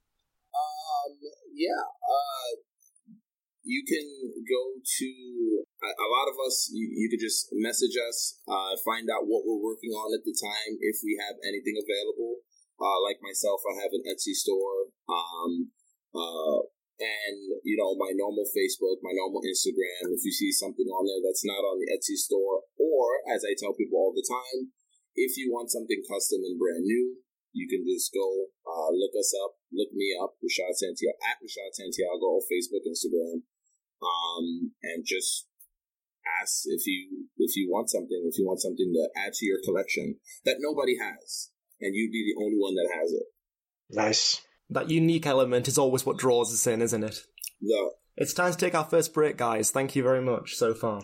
[1.57, 1.81] Yeah.
[1.81, 2.61] Uh,
[3.65, 4.05] you can
[4.45, 5.09] go to
[5.81, 6.69] a, a lot of us.
[6.69, 10.37] You, you could just message us, uh, find out what we're working on at the
[10.37, 12.45] time, if we have anything available.
[12.77, 14.93] Uh, like myself, I have an Etsy store.
[15.09, 15.73] Um,
[16.13, 16.61] uh,
[16.97, 20.13] and you know my normal Facebook, my normal Instagram.
[20.13, 23.53] If you see something on there that's not on the Etsy store, or as I
[23.53, 24.73] tell people all the time,
[25.13, 27.21] if you want something custom and brand new,
[27.53, 31.73] you can just go uh, look us up, look me up, Rashad Santiago at Rashad
[31.73, 33.45] Santiago, Facebook, Instagram,
[34.01, 35.47] um, and just
[36.41, 39.59] ask if you if you want something, if you want something to add to your
[39.63, 43.23] collection that nobody has, and you'd be the only one that has it.
[43.89, 44.41] Nice.
[44.69, 47.19] That unique element is always what draws us in, isn't it?
[47.61, 47.87] Yeah.
[48.17, 49.71] It's time to take our first break, guys.
[49.71, 51.03] Thank you very much so far.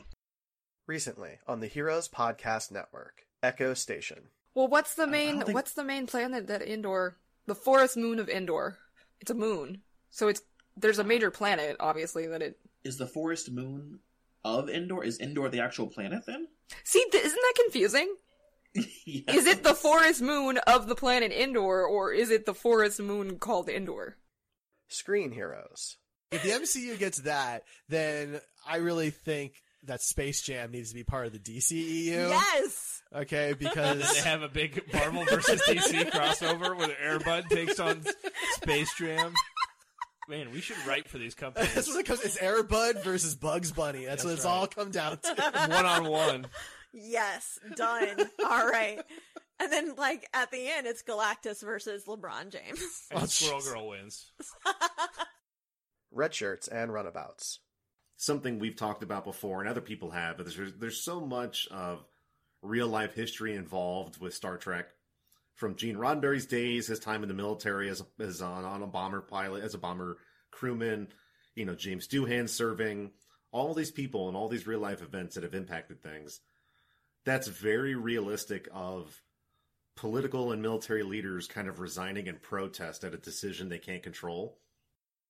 [0.85, 4.29] Recently on the Heroes Podcast Network, Echo Station.
[4.53, 8.77] Well, what's the main what's the main planet that Endor the forest moon of Endor?
[9.19, 9.81] It's a moon.
[10.11, 10.41] So it's
[10.75, 13.99] there's a major planet obviously that it Is the forest moon
[14.43, 15.03] of Endor?
[15.03, 16.47] Is Endor the actual planet then?
[16.83, 18.15] See, th- isn't that confusing?
[18.75, 23.37] Is it the forest moon of the planet Endor or is it the forest moon
[23.37, 24.17] called Endor?
[24.87, 25.97] Screen Heroes.
[26.31, 31.03] If the MCU gets that, then I really think that Space Jam needs to be
[31.03, 32.29] part of the DCEU.
[32.29, 33.02] Yes.
[33.15, 38.03] Okay, because they have a big Marvel versus DC crossover where Airbud takes on
[38.55, 39.33] Space Jam.
[40.29, 41.73] Man, we should write for these companies.
[41.75, 42.21] That's what it comes.
[42.21, 44.05] It's Airbud versus Bugs Bunny.
[44.05, 44.51] That's, That's what it's right.
[44.51, 45.51] all come down to.
[45.69, 46.47] One on one.
[46.93, 48.17] Yes, done.
[48.49, 49.01] All right.
[49.59, 52.81] And then, like at the end, it's Galactus versus LeBron James.
[53.11, 54.31] And Squirrel Girl wins.
[56.11, 57.59] Red shirts and runabouts.
[58.15, 62.05] something we've talked about before and other people have, but there's there's so much of
[62.63, 64.89] real life history involved with Star Trek.
[65.55, 69.21] From Gene Roddenberry's days, his time in the military as as on, on a bomber
[69.21, 70.17] pilot, as a bomber
[70.49, 71.09] crewman,
[71.55, 73.11] you know, James Doohan serving,
[73.51, 76.39] all these people and all these real life events that have impacted things.
[77.25, 79.21] That's very realistic of
[79.95, 84.57] political and military leaders kind of resigning in protest at a decision they can't control.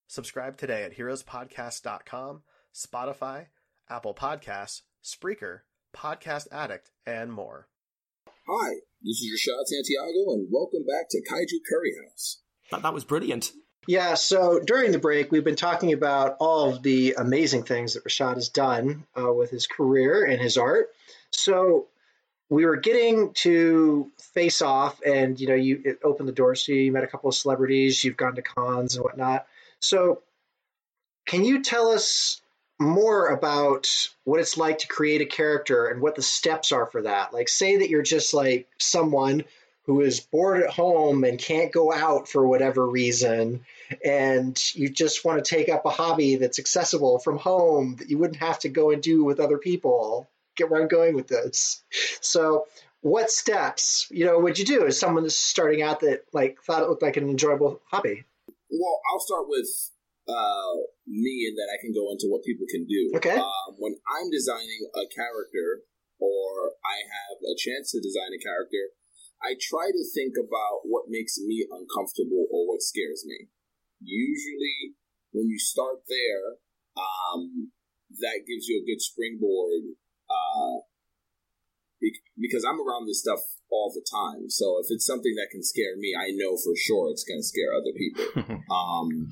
[0.08, 2.44] Subscribe today at heroespodcast.com,
[2.74, 3.48] Spotify,
[3.90, 5.60] Apple Podcasts, Spreaker,
[5.94, 7.68] Podcast Addict, and more.
[8.48, 12.40] Hi, this is Rashad Santiago, and welcome back to Kaiju Curry House.
[12.72, 13.52] That, that was brilliant.
[13.88, 18.04] Yeah, so during the break, we've been talking about all of the amazing things that
[18.04, 20.90] Rashad has done uh, with his career and his art.
[21.32, 21.88] So
[22.50, 26.74] we were getting to face off, and you know, you it opened the doors to
[26.74, 26.84] you.
[26.84, 28.04] You met a couple of celebrities.
[28.04, 29.48] You've gone to cons and whatnot.
[29.80, 30.22] So,
[31.26, 32.42] can you tell us
[32.84, 33.88] more about
[34.24, 37.34] what it's like to create a character and what the steps are for that?
[37.34, 39.44] Like, say that you're just like someone
[39.86, 43.66] who is bored at home and can't go out for whatever reason,
[44.04, 48.18] and you just want to take up a hobby that's accessible from home that you
[48.18, 50.30] wouldn't have to go and do with other people.
[50.56, 51.84] Get where I'm going with this.
[52.22, 52.68] So,
[53.02, 56.84] what steps, you know, would you do as someone that's starting out that like thought
[56.84, 58.24] it looked like an enjoyable hobby?
[58.70, 59.92] Well, I'll start with
[60.28, 60.76] uh,
[61.08, 63.12] me, and then I can go into what people can do.
[63.20, 63.36] Okay.
[63.36, 65.84] Um, when I'm designing a character,
[66.20, 68.96] or I have a chance to design a character,
[69.44, 73.52] I try to think about what makes me uncomfortable or what scares me.
[74.00, 74.96] Usually,
[75.36, 76.64] when you start there,
[76.96, 77.72] um,
[78.24, 80.00] that gives you a good springboard.
[80.32, 80.88] Uh,
[82.00, 83.40] bec- because I'm around this stuff
[83.72, 84.50] all the time.
[84.50, 87.48] So if it's something that can scare me, I know for sure it's going to
[87.48, 88.62] scare other people.
[88.72, 89.28] um,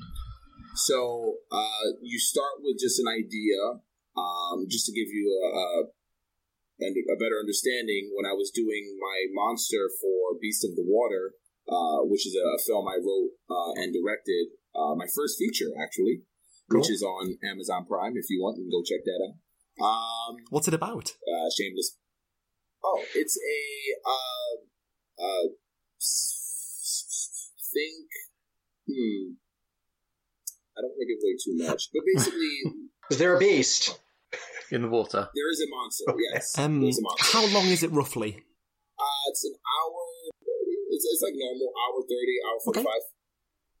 [0.74, 3.80] so uh, you start with just an idea,
[4.16, 5.84] um, just to give you a,
[6.82, 8.12] a, a better understanding.
[8.14, 11.34] When I was doing my monster for Beast of the Water,
[11.68, 16.22] uh, which is a film I wrote uh, and directed, uh, my first feature actually,
[16.68, 18.14] which is on Amazon Prime.
[18.16, 19.36] If you want, you can go check that out.
[19.84, 21.12] Um, What's it about?
[21.22, 21.96] uh, shameless.
[22.84, 23.60] Oh, it's a
[24.08, 24.52] uh,
[25.24, 25.48] uh,
[27.72, 28.08] think.
[28.88, 29.41] Hmm.
[30.82, 32.54] I don't want to give away too much, but basically,
[33.10, 34.00] Is there a beast?
[34.72, 35.28] In the water.
[35.34, 36.04] there is a monster.
[36.32, 37.26] Yes, Um, there is a monster.
[37.38, 38.42] how long is it roughly?
[38.98, 40.00] Uh, it's an hour.
[40.90, 43.02] It's, it's like normal hour thirty, hour forty-five.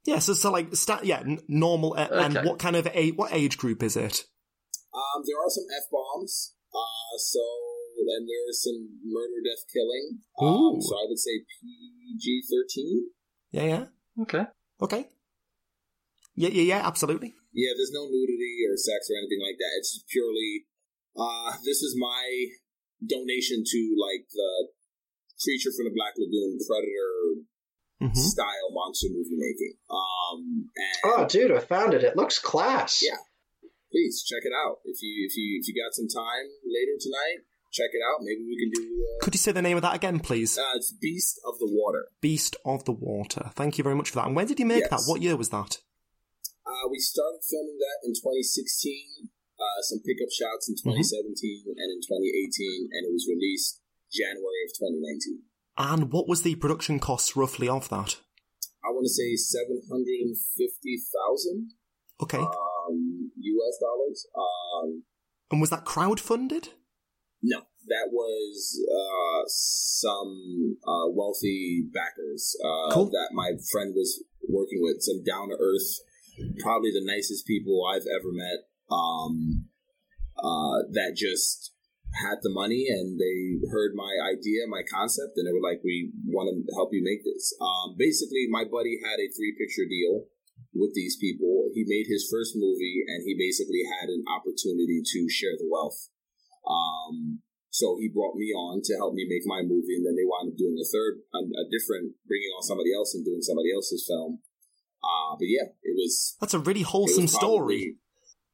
[0.04, 3.32] Yeah, so, so like, sta yeah, n- normal, uh, and what kind of a what
[3.32, 4.24] age group is it?
[4.92, 6.54] Um, there are some f bombs.
[6.74, 7.40] Uh, so
[7.96, 10.20] then there's some murder, death, killing.
[10.40, 13.06] Um, so I would say PG thirteen.
[13.52, 13.84] Yeah, yeah.
[14.22, 14.44] Okay.
[14.82, 15.06] Okay.
[16.34, 17.34] Yeah, yeah, yeah, absolutely.
[17.52, 19.72] Yeah, there's no nudity or sex or anything like that.
[19.78, 20.64] It's purely,
[21.16, 22.24] uh, this is my
[23.06, 24.68] donation to like the
[25.42, 27.46] creature from the Black Lagoon, Predator
[28.02, 28.14] Mm-hmm.
[28.18, 29.74] style monster movie making.
[29.88, 32.02] Um, and Oh, dude, I found it.
[32.02, 33.00] It looks class.
[33.00, 33.14] yeah,
[33.92, 34.78] please check it out.
[34.84, 38.18] If you if you if you got some time later tonight, check it out.
[38.22, 38.82] Maybe we can do.
[38.90, 40.58] Uh, Could you say the name of that again, please?
[40.58, 42.06] uh, it's Beast of the Water.
[42.20, 43.52] Beast of the Water.
[43.54, 44.26] Thank you very much for that.
[44.26, 44.90] And when did you make Yes.
[44.90, 45.02] that?
[45.06, 45.78] What year was that?
[46.82, 49.30] Uh, we started filming that in 2016.
[49.54, 51.30] Uh, some pickup shots in 2017
[51.70, 53.78] and in 2018, and it was released
[54.10, 55.46] January of 2019.
[55.78, 58.16] And what was the production costs roughly of that?
[58.82, 61.70] I want to say 750,000
[62.20, 62.38] Okay.
[62.38, 64.26] um, US dollars.
[64.34, 65.04] Um,
[65.52, 66.70] and was that crowdfunded?
[67.44, 73.10] no, that was uh, some uh, wealthy backers uh, Cool.
[73.10, 75.02] that my friend was working with.
[75.02, 76.00] Some down to earth,
[76.60, 78.68] probably the nicest people I've ever met.
[78.90, 79.68] Um,
[80.36, 81.72] uh, that just
[82.20, 86.12] had the money and they heard my idea, my concept, and they were like, "We
[86.28, 90.28] want to help you make this." Um, basically, my buddy had a three picture deal
[90.74, 91.72] with these people.
[91.72, 96.08] He made his first movie, and he basically had an opportunity to share the wealth.
[96.68, 97.40] Um,
[97.72, 100.52] so he brought me on to help me make my movie, and then they wound
[100.52, 104.04] up doing a third, a, a different, bringing on somebody else and doing somebody else's
[104.04, 104.44] film.
[105.02, 106.36] Uh, but yeah, it was.
[106.40, 107.96] That's a really wholesome was story.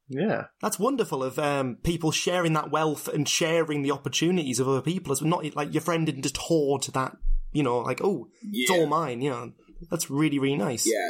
[0.09, 0.45] Yeah.
[0.61, 5.11] That's wonderful of um, people sharing that wealth and sharing the opportunities of other people.
[5.11, 7.15] As not like your friend didn't just hoard that,
[7.51, 9.21] you know, like oh, it's all mine.
[9.21, 9.47] Yeah,
[9.89, 10.85] that's really really nice.
[10.85, 11.09] Yeah,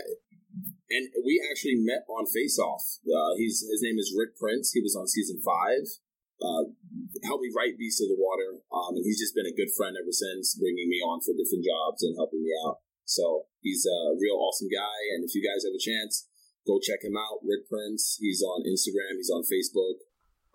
[0.90, 3.00] and we actually met on Face Off.
[3.08, 4.72] Uh, he's his name is Rick Prince.
[4.74, 5.88] He was on season five.
[6.40, 6.72] Uh,
[7.24, 9.96] helped me write Beast of the Water, um, and he's just been a good friend
[10.00, 12.80] ever since, bringing me on for different jobs and helping me out.
[13.10, 15.16] So he's a real awesome guy.
[15.16, 16.28] And if you guys have a chance,
[16.68, 17.42] go check him out.
[17.44, 18.18] Rick Prince.
[18.22, 19.18] He's on Instagram.
[19.18, 19.98] He's on Facebook.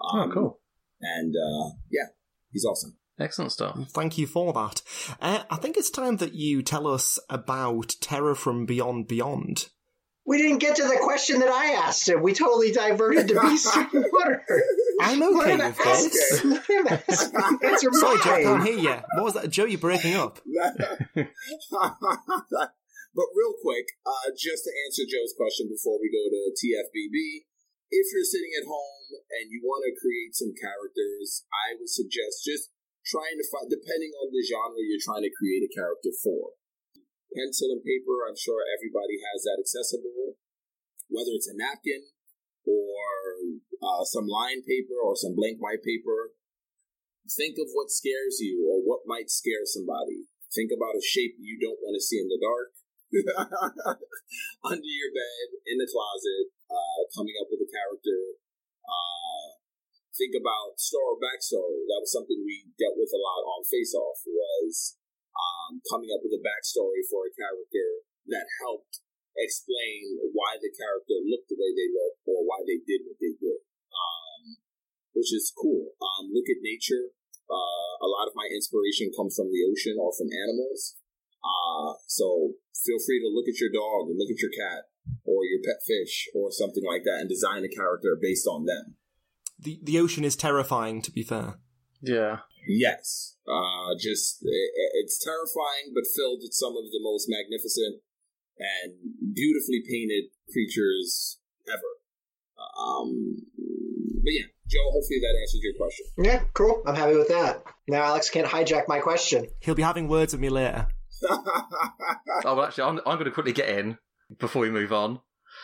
[0.01, 0.61] Um, oh, cool.
[1.01, 2.15] And uh, yeah,
[2.53, 2.97] he's awesome.
[3.19, 3.79] Excellent stuff.
[3.91, 4.83] Thank you for that.
[5.21, 9.69] Uh, I think it's time that you tell us about Terror from Beyond Beyond.
[10.27, 12.23] We didn't get to the question that I asked him.
[12.23, 14.45] We totally diverted to Beast of Water.
[15.01, 16.45] I'm Let okay with this.
[16.45, 18.43] let him ask- answer Sorry, Joe, I mine.
[18.45, 18.95] can't hear you.
[19.17, 19.51] What was that?
[19.51, 20.39] Joe, you're breaking up.
[21.15, 21.29] but
[23.35, 27.45] real quick, uh, just to answer Joe's question before we go to TFBB,
[27.91, 29.07] if you're sitting at home
[29.39, 32.71] and you want to create some characters, I would suggest just
[33.07, 36.59] trying to find, depending on the genre you're trying to create a character for.
[37.35, 40.39] Pencil and paper, I'm sure everybody has that accessible.
[41.11, 42.11] Whether it's a napkin
[42.65, 43.37] or
[43.83, 46.35] uh, some line paper or some blank white paper,
[47.31, 50.29] think of what scares you or what might scare somebody.
[50.53, 52.71] Think about a shape you don't want to see in the dark,
[54.71, 58.39] under your bed, in the closet, uh, coming up with a character.
[58.87, 59.59] Uh,
[60.15, 61.83] think about story or backstory.
[61.91, 64.23] That was something we dealt with a lot on Face Off.
[64.31, 64.95] Was
[65.35, 69.03] um, coming up with a backstory for a character that helped
[69.37, 73.35] explain why the character looked the way they looked or why they did what they
[73.35, 73.61] did.
[73.91, 74.59] Um,
[75.15, 75.95] which is cool.
[75.99, 77.15] Um, look at nature.
[77.47, 80.97] Uh, a lot of my inspiration comes from the ocean or from animals.
[81.45, 84.89] Uh, so feel free to look at your dog or look at your cat
[85.25, 88.97] or your pet fish or something like that and design a character based on them.
[89.59, 91.03] The the ocean is terrifying.
[91.03, 91.61] To be fair.
[92.01, 92.45] Yeah.
[92.67, 93.37] Yes.
[93.47, 94.71] Uh, just it,
[95.05, 98.01] it's terrifying, but filled with some of the most magnificent
[98.59, 98.95] and
[99.35, 101.39] beautifully painted creatures
[101.69, 101.81] ever.
[102.79, 103.37] Um,
[104.23, 104.91] but yeah, Joe.
[104.93, 106.07] Hopefully that answers your question.
[106.19, 106.83] Yeah, cool.
[106.87, 107.63] I'm happy with that.
[107.89, 109.47] Now Alex can't hijack my question.
[109.61, 110.89] He'll be having words with me later.
[112.47, 113.97] Oh, well, actually, I'm, I'm going to quickly get in
[114.39, 115.21] before we move on.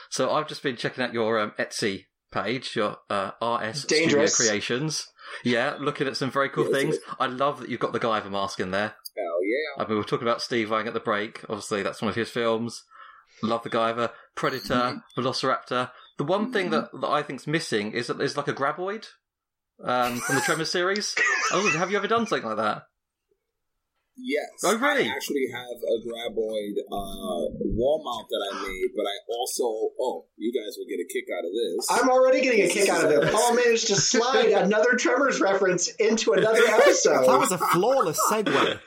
[0.08, 4.34] So I've just been checking out your um, Etsy page, your uh, RS Dangerous.
[4.34, 5.06] Studio Creations.
[5.44, 6.96] Yeah, looking at some very cool Yes, things.
[7.18, 8.94] I love that you've got the Guyver mask in there.
[9.50, 9.82] Yeah!
[9.82, 11.42] I mean, we were talking about Steve Wang at the break.
[11.48, 12.84] Obviously, that's one of his films.
[13.42, 15.90] Love the Guyver, Predator, Velociraptor.
[16.18, 19.06] The one thing that, that I think's missing is that there's like a graboid
[19.82, 21.14] um, from the Tremor series.
[21.52, 22.84] Oh, have you ever done something like that?
[24.16, 24.48] Yes.
[24.64, 25.08] Oh, really?
[25.08, 29.64] I actually have a graboid uh, wall mount that I made, but I also
[29.98, 31.86] oh, you guys will get a kick out of this.
[31.90, 33.32] I'm already getting a kick out of it.
[33.32, 37.26] Paul managed to slide another Tremors reference into another episode.
[37.26, 38.78] That was a flawless segue.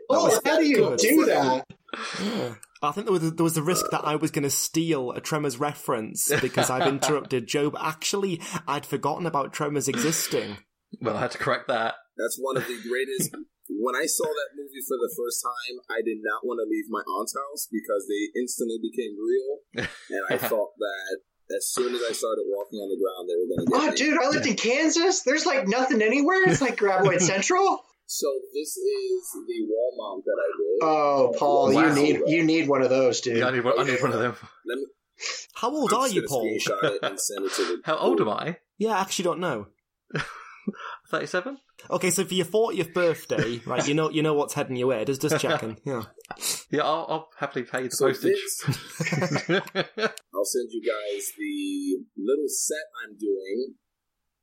[0.10, 1.64] oh, how do you do that?
[2.80, 5.20] I think there was, there was a risk that I was going to steal a
[5.20, 7.76] Tremors reference because I've interrupted Job.
[7.80, 10.58] actually, I'd forgotten about Tremors existing.
[11.00, 11.94] Well, I had to correct that.
[12.16, 13.34] That's one of the greatest.
[13.78, 16.86] When I saw that movie for the first time, I did not want to leave
[16.90, 21.20] my aunt's house because they instantly became real, and I thought that
[21.56, 23.90] as soon as I started walking on the ground, they were going to get Oh,
[23.90, 23.96] me.
[23.96, 25.22] dude, I lived in Kansas.
[25.22, 26.44] There's like nothing anywhere.
[26.50, 27.84] It's like Graboid Central.
[28.04, 30.78] So this is the wall mount that I did.
[30.82, 31.88] Oh, Paul, Wow.
[31.88, 33.38] you need you need one of those, dude.
[33.38, 34.36] Yeah, I need one, I need one of them.
[34.66, 34.86] Let me,
[35.54, 36.44] How old I'm are you, Paul?
[36.46, 37.80] Screenshot it and send it to the.
[37.84, 38.56] How old am I?
[38.78, 39.66] Yeah, I actually don't know.
[41.10, 41.56] 37?
[41.90, 45.04] Okay, so for your 40th birthday, right, you know you know what's heading your way.
[45.04, 45.78] Just just checking.
[45.86, 46.04] Yeah.
[46.70, 48.36] Yeah, I'll, I'll happily pay the So postage.
[50.36, 53.74] I'll send you guys the little set I'm doing.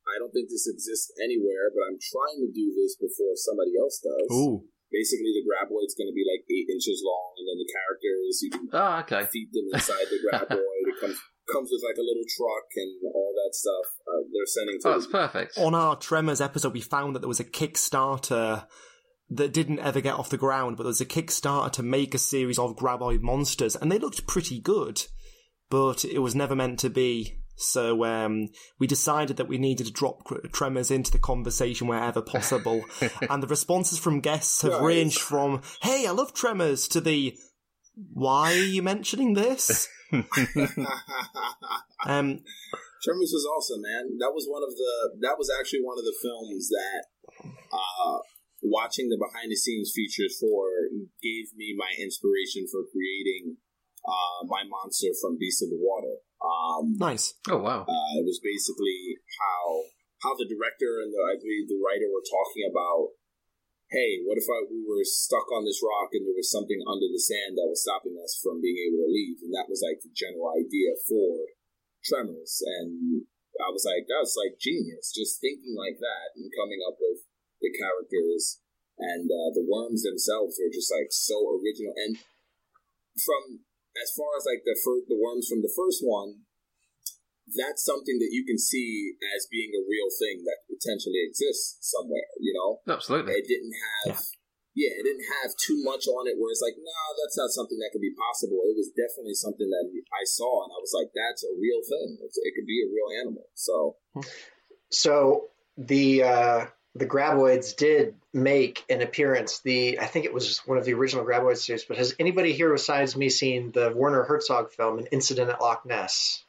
[0.05, 4.01] I don't think this exists anywhere, but I'm trying to do this before somebody else
[4.01, 4.29] does.
[4.33, 4.65] Ooh.
[4.93, 8.49] Basically, the graboid's going to be like eight inches long, and then the characters you
[8.53, 9.25] can Ah, okay.
[9.33, 10.85] feed them inside the graboid.
[10.93, 11.17] it comes
[11.51, 13.85] comes with like a little truck and all that stuff.
[14.07, 15.57] Uh, they're sending to Oh, that's perfect.
[15.57, 18.65] On our Tremors episode, we found that there was a Kickstarter
[19.29, 22.19] that didn't ever get off the ground, but there was a Kickstarter to make a
[22.19, 25.03] series of Graboid monsters, and they looked pretty good,
[25.69, 27.39] but it was never meant to be.
[27.57, 32.83] So um, we decided that we needed to drop Tremors into the conversation wherever possible,
[33.29, 34.81] and the responses from guests have Nice.
[34.81, 37.33] ranged from "Hey, I love Tremors" to the
[38.13, 39.87] "Why are you mentioning this?"
[42.05, 42.39] um,
[43.05, 44.17] Tremors was awesome, man.
[44.17, 45.21] That was one of the.
[45.21, 47.01] That was actually one of the films that,
[47.69, 48.17] uh,
[48.65, 50.89] watching the behind the scenes features for
[51.21, 53.61] gave me my inspiration for creating,
[54.01, 56.25] uh, my monster from Beast of the Water.
[56.41, 57.37] Um, nice.
[57.49, 57.85] Oh wow.
[57.85, 59.85] uh, it was basically how
[60.25, 63.17] how the director and the I believe the writer were talking about.
[63.85, 67.05] Hey, what if I, we were stuck on this rock and there was something under
[67.05, 70.13] the sand that was stopping us from being able to And that was like the
[70.13, 71.53] general idea for
[72.05, 72.61] Tremors.
[72.61, 73.25] And
[73.61, 75.13] I was like, that's like genius.
[75.13, 77.25] Just thinking like that and coming up with
[77.61, 78.61] the characters
[78.99, 81.93] and uh, the worms themselves were just like so original.
[81.95, 82.19] And
[83.17, 86.45] from as far as like the fir- the worms from the first one,
[87.53, 92.29] that's something that you can see as being a real thing that potentially exists somewhere.
[92.39, 93.33] You know, Absolutely.
[93.33, 94.19] it didn't have.
[94.19, 94.44] Yeah.
[94.75, 97.95] It didn't have too much on it where it's like, no, that's not something that
[97.95, 98.59] could be possible.
[98.67, 102.19] It was definitely something that I saw, and I was like, that's a real thing.
[102.27, 103.47] It's, it could be a real animal.
[103.55, 103.95] So,
[104.89, 106.65] So the uh,
[106.95, 109.59] the Graboids did make an appearance.
[109.59, 111.83] The I think it was one of the original Graboid series.
[111.83, 115.85] But has anybody here besides me seen the Werner Herzog film, An Incident at Loch
[115.85, 116.43] Ness?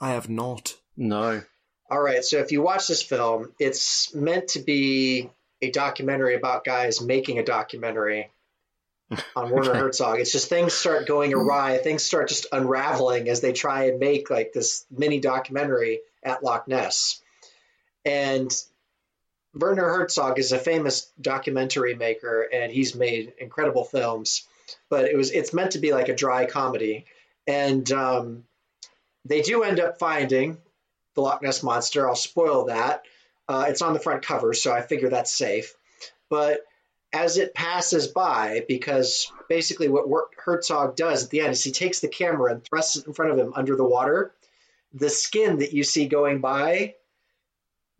[0.00, 0.74] I have not.
[0.96, 1.42] No.
[1.88, 5.30] All right, so if you watch this film, it's meant to be
[5.62, 8.30] a documentary about guys making a documentary
[9.34, 9.74] on Werner.
[9.74, 10.20] Herzog.
[10.20, 14.30] It's just things start going awry, things start just unraveling as they try and make
[14.30, 17.20] like this mini documentary at Loch Ness.
[18.04, 18.52] And
[19.54, 24.46] Werner Herzog is a famous documentary maker and he's made incredible films,
[24.90, 27.06] but it was it's meant to be like a dry comedy.
[27.46, 28.44] And um,
[29.24, 30.58] they do end up finding
[31.14, 32.08] the Loch Ness monster.
[32.08, 33.04] I'll spoil that.
[33.48, 35.74] Uh, it's on the front cover, so I figure that's safe.
[36.28, 36.60] But
[37.12, 42.00] as it passes by, because basically what Herzog does at the end is he takes
[42.00, 44.32] the camera and thrusts it in front of him under the water.
[44.92, 46.94] The skin that you see going by,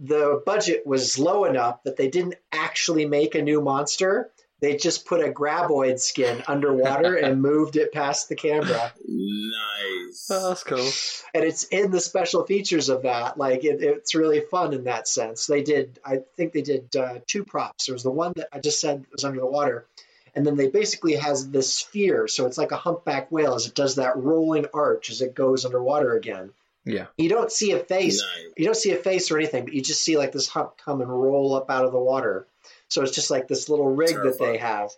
[0.00, 4.30] the budget was low enough that they didn't actually make a new monster.
[4.60, 8.92] They just put a graboid skin underwater and moved it past the camera.
[9.06, 10.28] nice.
[10.30, 10.88] Oh, that's cool.
[11.34, 13.36] And it's in the special features of that.
[13.36, 15.46] Like it, it's really fun in that sense.
[15.46, 17.86] They did, I think they did uh, two props.
[17.86, 19.86] There was the one that I just said was under the water,
[20.34, 22.26] and then they basically has this sphere.
[22.26, 25.66] So it's like a humpback whale as it does that rolling arch as it goes
[25.66, 26.52] underwater again.
[26.86, 27.06] Yeah.
[27.18, 28.22] You don't see a face.
[28.56, 31.00] You don't see a face or anything, but you just see like this hump come
[31.00, 32.46] and roll up out of the water.
[32.88, 34.90] So it's just like this little rig that they have.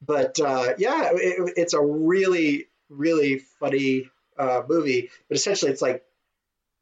[0.00, 5.10] But uh, yeah, it, it's a really, really funny uh, movie.
[5.28, 6.04] But essentially, it's like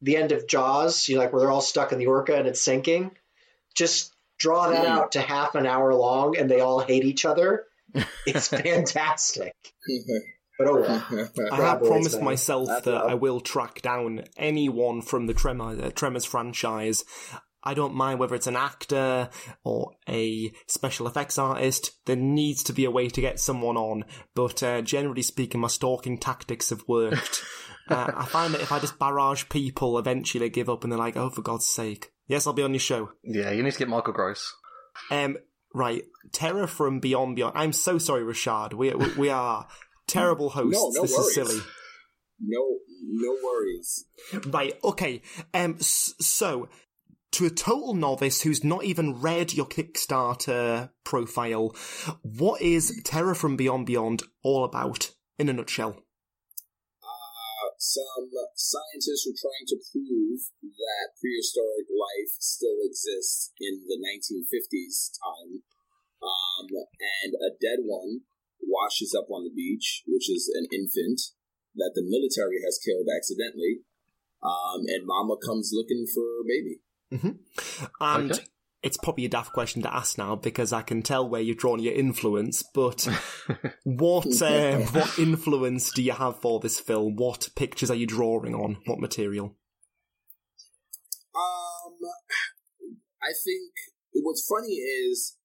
[0.01, 1.07] the end of Jaws.
[1.07, 3.11] You know, like where they're all stuck in the orca and it's sinking.
[3.75, 4.91] Just draw that Hmm.
[4.91, 7.65] out to half an hour long, and they all hate each other.
[8.25, 9.53] It's fantastic.
[10.59, 11.29] But oh well.
[11.51, 12.25] I have promised man.
[12.25, 17.03] myself that I will track down anyone from the Tremor, uh, Tremors franchise.
[17.63, 19.29] I don't mind whether it's an actor
[19.63, 21.91] or a special effects artist.
[22.05, 25.67] There needs to be a way to get someone on, but uh, generally speaking, my
[25.67, 27.43] stalking tactics have worked.
[27.89, 30.99] uh, I find that if I just barrage people, eventually they give up and they're
[30.99, 33.79] like, "Oh, for God's sake, yes, I'll be on your show." Yeah, you need to
[33.79, 34.53] get Michael Gross.
[35.09, 35.37] Um,
[35.73, 37.53] right, Terror from Beyond Beyond.
[37.55, 38.73] I'm so sorry, Rashad.
[38.73, 39.67] We we, we are
[40.07, 40.79] terrible hosts.
[40.81, 41.27] No, no this worries.
[41.27, 41.61] is silly.
[42.43, 44.05] No, no worries.
[44.47, 45.21] Right, okay.
[45.53, 46.69] Um, so,
[47.31, 51.75] to a total novice who's not even read your Kickstarter profile,
[52.21, 55.95] what is Terror from Beyond Beyond all about, in a nutshell?
[57.01, 65.15] Uh, some scientists are trying to prove that prehistoric life still exists in the 1950s
[65.15, 65.63] time.
[66.21, 66.67] Um,
[67.23, 68.21] and a dead one
[68.61, 71.33] washes up on the beach, which is an infant
[71.75, 73.81] that the military has killed accidentally.
[74.43, 76.81] Um, and Mama comes looking for baby.
[77.11, 77.29] Hmm
[77.99, 78.43] And Okay.
[78.83, 81.79] it's probably a daft question to ask now because I can tell where you've drawn
[81.79, 82.63] your influence.
[82.73, 83.07] But
[83.83, 87.15] what uh, what influence do you have for this film?
[87.15, 88.77] What pictures are you drawing on?
[88.85, 89.55] What material?
[91.35, 91.97] Um,
[93.21, 93.71] I think
[94.13, 95.37] what's funny is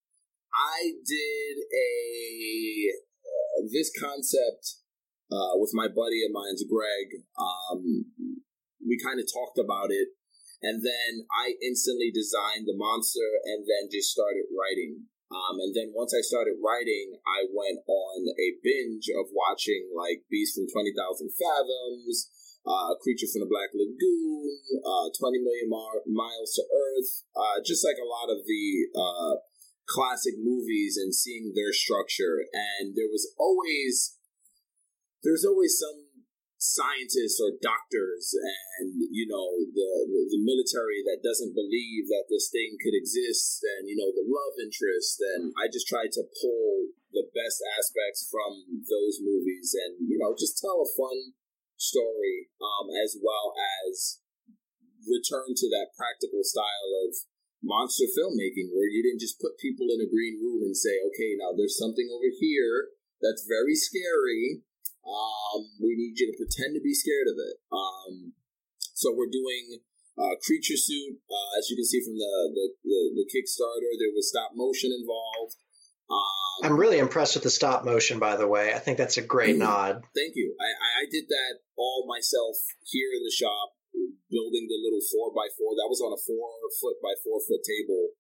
[0.55, 2.93] I did a
[3.23, 4.77] uh, this concept
[5.31, 7.23] uh, with my buddy of mine's Greg.
[7.39, 8.07] Um,
[8.87, 10.09] we kind of talked about it,
[10.63, 15.09] and then I instantly designed the monster, and then just started writing.
[15.27, 20.23] Um, and then once I started writing, I went on a binge of watching like
[20.31, 22.31] Beast from Twenty Thousand Fathoms,
[22.67, 24.51] uh, Creature from the Black Lagoon,
[24.83, 29.35] uh, 20 Million Mar- Miles to Earth, uh, just like a lot of the uh,
[29.87, 32.43] classic movies and seeing their structure.
[32.53, 34.19] And there was always,
[35.23, 36.06] there's always some
[36.67, 38.35] scientists or doctors
[38.83, 39.91] and, you know, the,
[40.35, 44.59] the, military that doesn't believe that this thing could exist and, you know, the love
[44.59, 45.23] interest.
[45.23, 50.35] And I just tried to pull the best aspects from those movies and, you know,
[50.35, 51.39] just tell a fun
[51.79, 53.55] story um, as well
[53.87, 54.21] as
[55.07, 57.15] return to that practical style of
[57.63, 61.35] monster filmmaking where you didn't just put people in a green room and say okay
[61.41, 62.93] now there's something over here
[63.23, 64.66] that's very scary
[65.07, 68.35] um, we need you to pretend to be scared of it um,
[68.95, 69.79] so we're doing
[70.19, 74.11] uh, creature suit uh, as you can see from the, the, the, the kickstarter there
[74.15, 75.57] was stop motion involved
[76.07, 78.71] um, I'm really impressed with the stop motion, by the way.
[78.71, 80.07] I think that's a great nod.
[80.15, 80.55] Thank you.
[80.55, 82.55] I, I- I did that all myself
[82.87, 83.75] here in the shop,
[84.31, 85.75] building the little four by four.
[85.75, 86.47] That was on a four
[86.79, 88.15] foot by four foot table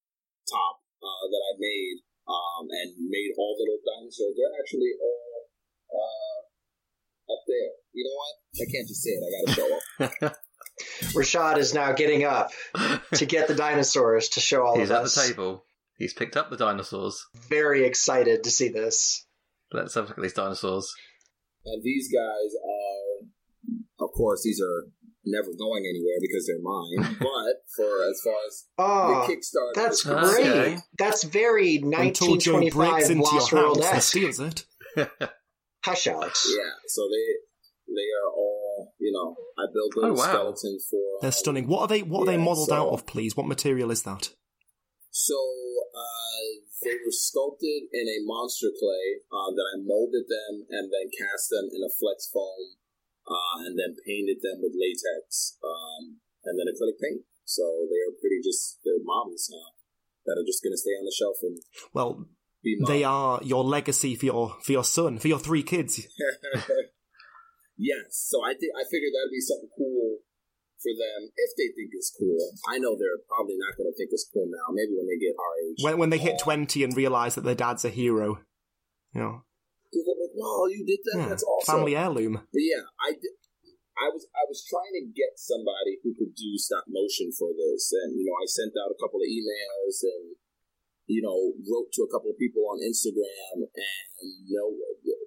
[0.50, 4.34] top uh, that I made, um, and made all the little dinosaurs.
[4.34, 5.46] They're actually all
[5.94, 6.38] uh,
[7.30, 7.70] up there.
[7.92, 8.34] You know what?
[8.60, 9.22] I can't just say it.
[9.24, 10.36] I got to show up.
[11.14, 12.50] Rashad is now getting up
[13.14, 15.14] to get the dinosaurs to show all He's of at us.
[15.14, 15.64] the table.
[15.96, 17.24] He's picked up the dinosaurs.
[17.48, 19.26] Very excited to see this.
[19.72, 20.92] Let's have a look at these dinosaurs.
[21.64, 24.84] And these guys are, of course, these are
[25.24, 27.16] never going anywhere because they're mine.
[27.20, 30.44] but for as far as Oh, the ah, Kickstarter, that's great.
[30.44, 34.64] concerned, That's very Until Joe breaks 1925 into Lost your World house and steals it.
[35.84, 36.46] Hush, Alex.
[36.50, 37.26] Yeah, so they
[37.94, 39.36] they are all you know.
[39.58, 40.32] I built Oh, those wow.
[40.54, 41.02] skeletons for.
[41.22, 41.66] They're stunning.
[41.68, 42.02] What are they?
[42.02, 43.36] What are they modelled so- out of, please?
[43.36, 44.30] What material is that?
[45.10, 45.36] So
[45.96, 46.44] uh,
[46.84, 51.48] they were sculpted in a monster clay uh, that I molded them and then cast
[51.48, 52.76] them in a flex foam,
[53.24, 57.24] uh, and then painted them with latex um, and then acrylic paint.
[57.48, 59.72] So they are pretty just they're models now
[60.26, 61.56] that are just going to stay on the shelf and
[61.94, 62.35] Well, be
[62.86, 65.98] they are your legacy for your for your son, for your three kids.
[67.76, 68.06] yes.
[68.10, 70.18] So I think I figured that'd be something cool
[70.82, 72.38] for them if they think it's cool.
[72.68, 74.72] I know they're probably not going to think it's cool now.
[74.72, 75.78] Maybe when they get our age.
[75.82, 78.42] When when they hit twenty and realise that their dad's a hero,
[79.12, 81.18] you know, are like, "Wow, you did that!
[81.18, 82.46] yeah, That's awesome!" family heirloom.
[82.52, 83.34] But yeah, I did.
[83.96, 87.92] I was I was trying to get somebody who could do stop motion for this,
[87.96, 90.36] and you know, I sent out a couple of emails and
[91.06, 94.64] you know wrote to a couple of people on Instagram, and no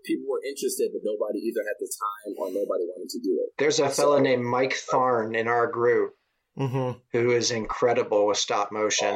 [0.06, 3.52] people were interested, but nobody either had the time or nobody wanted to do it.
[3.60, 6.16] There's a fella So- named Mike Tharn in our group
[6.60, 7.00] Mm-hmm.
[7.16, 9.16] who is incredible with stop motion.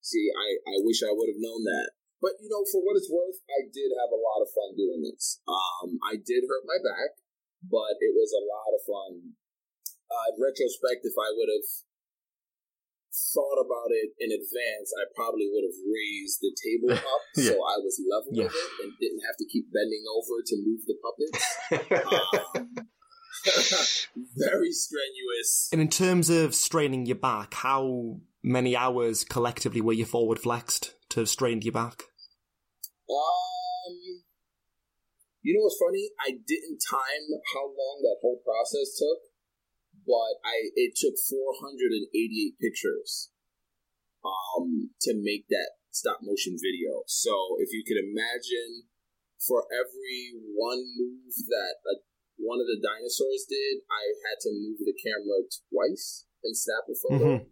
[0.00, 1.92] See, I, I wish I would have known that.
[2.24, 5.02] But, you know, for what it's worth, I did have a lot of fun doing
[5.04, 5.42] this.
[5.44, 7.18] Um, I did hurt my back,
[7.68, 9.12] but it was a lot of fun.
[10.08, 11.68] Uh, in retrospect, if I would have
[13.12, 17.76] thought about it in advance, I probably would have raised the table up so I
[17.78, 18.44] was level Yeah.
[18.44, 21.40] with it and didn't have to keep bending over to move the puppets.
[22.56, 22.86] um,
[24.36, 25.68] very strenuous.
[25.72, 30.94] And in terms of straining your back, how many hours collectively were you forward flexed
[31.10, 32.04] to have strained your back?
[33.10, 34.22] Um,
[35.42, 36.10] you know what's funny?
[36.20, 39.18] I didn't time how long that whole process took,
[40.06, 43.30] but I it took 488 pictures
[44.24, 47.02] um to make that stop motion video.
[47.06, 48.88] So if you could imagine,
[49.46, 51.94] for every one move that a,
[52.38, 56.94] one of the dinosaurs did, I had to move the camera twice and snap a
[56.96, 57.24] photo.
[57.24, 57.46] Mhm.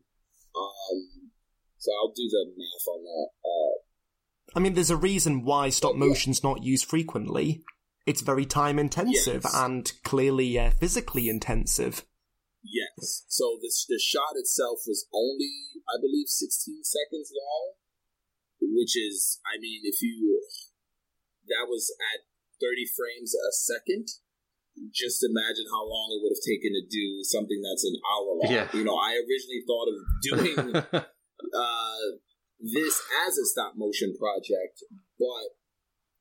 [0.56, 1.30] Um,
[1.78, 3.28] so I'll do the math on that.
[3.44, 3.78] Uh,
[4.56, 7.62] I mean, there's a reason why stop motion's not used frequently.
[8.06, 9.54] It's very time intensive Yes.
[9.54, 12.04] and clearly uh, physically intensive.
[13.00, 17.74] So the the shot itself was only, I believe, 16 seconds long,
[18.60, 20.40] which is, I mean, if you
[21.50, 22.30] that was at
[22.60, 24.06] 30 frames a second.
[24.94, 28.52] Just imagine how long it would have taken to do something that's an hour long.
[28.52, 28.68] Yeah.
[28.72, 30.56] You know, I originally thought of doing
[30.94, 32.06] uh,
[32.60, 32.94] this
[33.26, 34.86] as a stop motion project,
[35.18, 35.58] but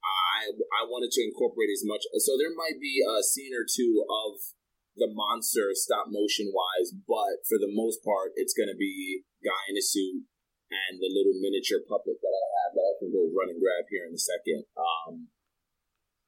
[0.01, 2.03] I I wanted to incorporate as much.
[2.25, 4.41] So there might be a scene or two of
[4.99, 9.63] the monster stop motion wise, but for the most part, it's going to be guy
[9.71, 10.27] in a suit
[10.69, 13.87] and the little miniature puppet that I have that I can go run and grab
[13.89, 14.67] here in a second.
[14.77, 15.31] Um,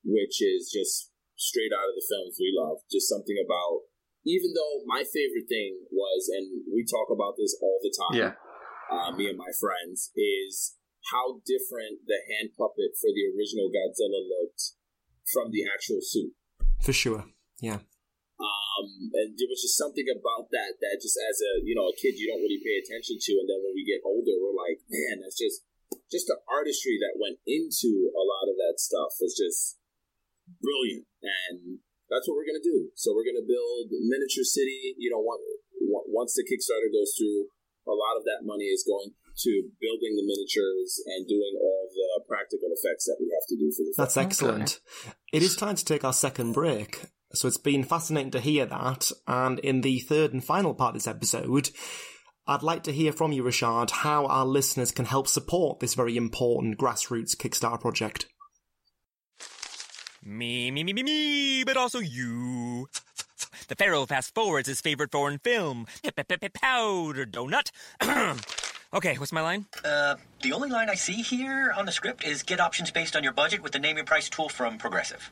[0.03, 2.81] which is just straight out of the films we love.
[2.89, 3.85] Just something about,
[4.25, 8.33] even though my favorite thing was, and we talk about this all the time, Yeah.
[8.89, 10.77] uh, me and my friends, is
[11.13, 14.73] how different the hand puppet for the original Godzilla looked
[15.33, 16.33] from the actual suit.
[16.81, 17.25] For sure.
[17.59, 17.79] Yeah.
[18.41, 21.95] Um, and there was just something about that that just as a you know a
[21.95, 24.81] kid you don't really pay attention to, and then when we get older, we're like,
[24.89, 25.61] man, that's just
[26.09, 29.77] just the artistry that went into a lot of that stuff was just
[30.59, 31.79] brilliant, and
[32.09, 32.89] that's what we're gonna do.
[32.97, 34.97] So we're gonna build miniature city.
[34.97, 35.43] You know, one-
[35.85, 37.47] one- once the Kickstarter goes through,
[37.87, 42.23] a lot of that money is going to building the miniatures and doing all the
[42.27, 43.93] practical effects that we have to do for the.
[43.97, 44.25] That's film.
[44.25, 44.79] excellent.
[45.31, 47.01] It is time to take our second break.
[47.33, 49.11] So it's been fascinating to hear that.
[49.27, 51.69] And in the third and final part of this episode,
[52.47, 56.17] I'd like to hear from you, Rashad, how our listeners can help support this very
[56.17, 58.25] important grassroots Kickstarter project.
[60.23, 62.87] Me, me, me, me, me, but also you.
[63.67, 65.87] The Pharaoh fast forwards his favorite foreign film,
[66.53, 67.71] Powder Donut.
[68.93, 69.65] okay, what's my line?
[69.83, 73.23] Uh, the only line I see here on the script is get options based on
[73.23, 75.31] your budget with the name your price tool from Progressive.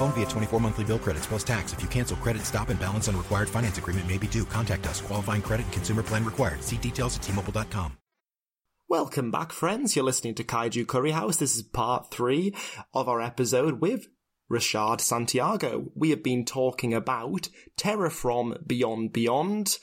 [0.00, 1.74] Phone via 24 monthly bill credits plus tax.
[1.74, 4.46] If you cancel credit, stop and balance on required finance agreement may be due.
[4.46, 5.02] Contact us.
[5.02, 6.64] Qualifying credit and consumer plan required.
[6.64, 7.98] See details at tmobile.com.
[8.88, 9.94] Welcome back, friends.
[9.94, 11.36] You're listening to Kaiju Curry House.
[11.36, 12.54] This is part three
[12.94, 14.06] of our episode with
[14.50, 15.92] Rashad Santiago.
[15.94, 19.76] We have been talking about Terror from Beyond Beyond.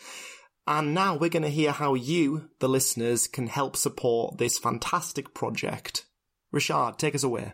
[0.66, 5.36] And now we're going to hear how you, the listeners, can help support this fantastic
[5.36, 6.08] project.
[6.52, 7.54] Rashad, take us away.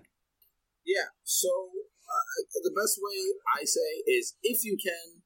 [0.85, 1.07] Yeah.
[1.25, 1.49] So
[2.51, 3.17] the best way
[3.55, 5.23] I say is if you can,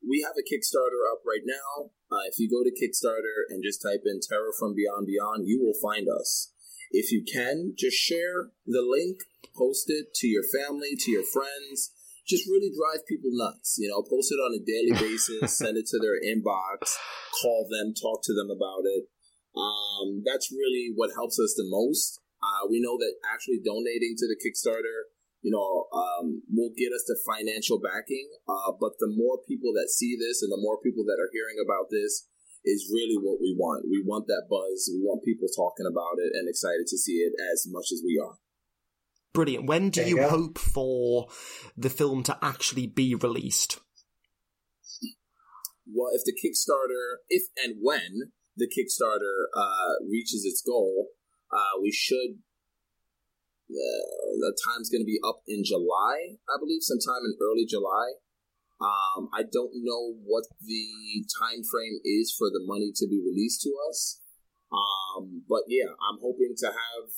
[0.00, 1.92] we have a Kickstarter up right now.
[2.10, 5.60] Uh, if you go to Kickstarter and just type in Terror from Beyond Beyond, you
[5.60, 6.52] will find us.
[6.90, 9.22] If you can, just share the link,
[9.56, 11.92] post it to your family, to your friends.
[12.26, 13.76] Just really drive people nuts.
[13.78, 16.96] You know, post it on a daily basis, send it to their inbox,
[17.42, 19.06] call them, talk to them about it.
[19.54, 22.20] Um, that's really what helps us the most.
[22.42, 25.09] Uh, we know that actually donating to the Kickstarter,
[25.42, 28.28] you know, um, will get us the financial backing.
[28.48, 31.56] Uh, but the more people that see this and the more people that are hearing
[31.62, 32.28] about this
[32.64, 33.88] is really what we want.
[33.88, 34.90] We want that buzz.
[34.92, 38.20] We want people talking about it and excited to see it as much as we
[38.20, 38.36] are.
[39.32, 39.66] Brilliant.
[39.66, 40.28] When do There you you go.
[40.28, 41.28] hope for
[41.76, 43.78] the film to actually be released?
[45.86, 51.08] Well, if the Kickstarter, if and when the Kickstarter uh, reaches its goal,
[51.52, 52.38] uh, we should.
[53.70, 58.18] The time's going to be up in July, I believe, sometime in early July.
[58.80, 60.88] Um, I don't know what the
[61.38, 64.20] time frame is for the money to be released to us,
[64.72, 67.12] um, but yeah, I'm hoping to have.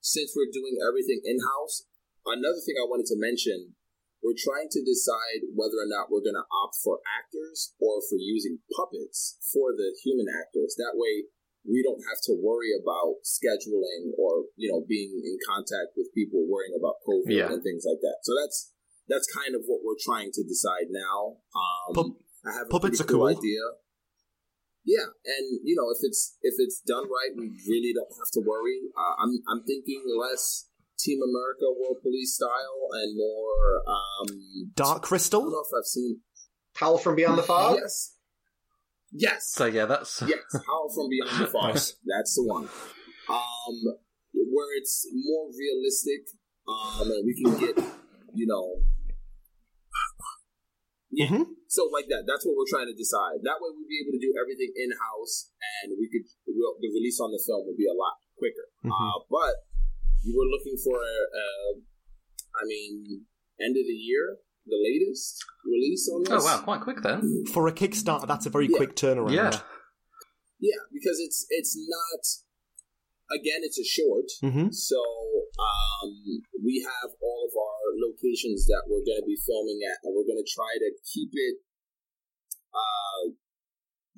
[0.00, 1.84] Since we're doing everything in house,
[2.24, 3.76] another thing I wanted to mention
[4.20, 8.20] we're trying to decide whether or not we're going to opt for actors or for
[8.20, 10.76] using puppets for the human actors.
[10.76, 11.32] That way,
[11.64, 16.40] we don't have to worry about scheduling or you know being in contact with people
[16.48, 17.52] worrying about COVID Yeah.
[17.52, 18.18] and things like that.
[18.24, 18.72] So that's
[19.08, 21.42] that's kind of what we're trying to decide now.
[21.52, 23.28] Um, Pup- I have a puppets pretty are cool.
[23.28, 23.60] idea.
[24.84, 28.40] Yeah, and you know if it's if it's done right, we really don't have to
[28.40, 28.80] worry.
[28.96, 35.40] Uh, I'm I'm thinking less Team America World Police style and more um, Dark Crystal.
[35.40, 36.20] I don't know if I've seen
[36.76, 37.76] Howl from Beyond the Fog.
[37.80, 38.16] Yes,
[39.12, 40.42] yes, So yeah, that's yes.
[40.66, 41.58] Howl from Beyond the.
[41.60, 41.94] Nice.
[42.06, 42.68] That's the one.
[43.28, 43.76] Um,
[44.34, 46.26] where it's more realistic,
[46.66, 47.76] um, and we can get
[48.34, 48.82] you know
[51.10, 51.42] Yeah.
[51.66, 52.26] So like that.
[52.26, 53.42] That's what we're trying to decide.
[53.42, 55.50] That way we'd be able to do everything in house,
[55.82, 58.66] and we could we'll, the release on the film would be a lot quicker.
[58.86, 58.90] Mhm.
[58.94, 59.66] Uh, but
[60.22, 61.46] you were looking for a, a,
[62.58, 63.26] I mean,
[63.58, 64.38] end of the year,
[64.70, 66.32] the latest release on this.
[66.32, 67.44] Oh wow, quite quick then.
[67.52, 69.34] For a Kickstarter, that's a very quick turnaround.
[69.34, 69.58] Yeah.
[70.60, 72.22] Yeah, because it's it's not.
[73.30, 74.74] Again, it's a short, Mhm.
[74.74, 76.10] so um,
[76.58, 80.26] we have all of our locations that we're going to be filming at, and we're
[80.26, 81.62] going to try to keep it.
[82.74, 83.30] Uh,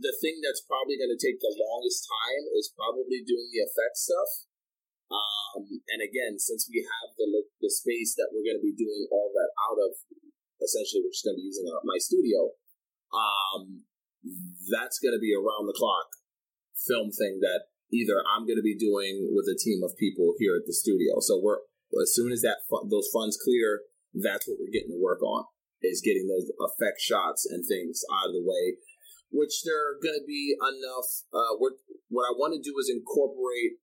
[0.00, 4.00] the thing that's probably going to take the longest time is probably doing the effect
[4.00, 4.48] stuff.
[5.12, 8.72] Um, and again, since we have the lo- the space that we're going to be
[8.72, 9.92] doing all that out of,
[10.62, 12.54] essentially, we're just going to be using our, my studio.
[13.12, 13.84] Um,
[14.70, 16.08] that's going to be around the clock
[16.86, 20.56] film thing that either I'm going to be doing with a team of people here
[20.56, 21.20] at the studio.
[21.20, 21.60] So we're
[22.00, 23.84] as soon as that those funds clear,
[24.16, 25.44] that's what we're getting to work on
[25.82, 28.78] is getting those effect shots and things out of the way.
[29.32, 31.08] Which they're going to be enough.
[31.32, 33.80] Uh, what I want to do is incorporate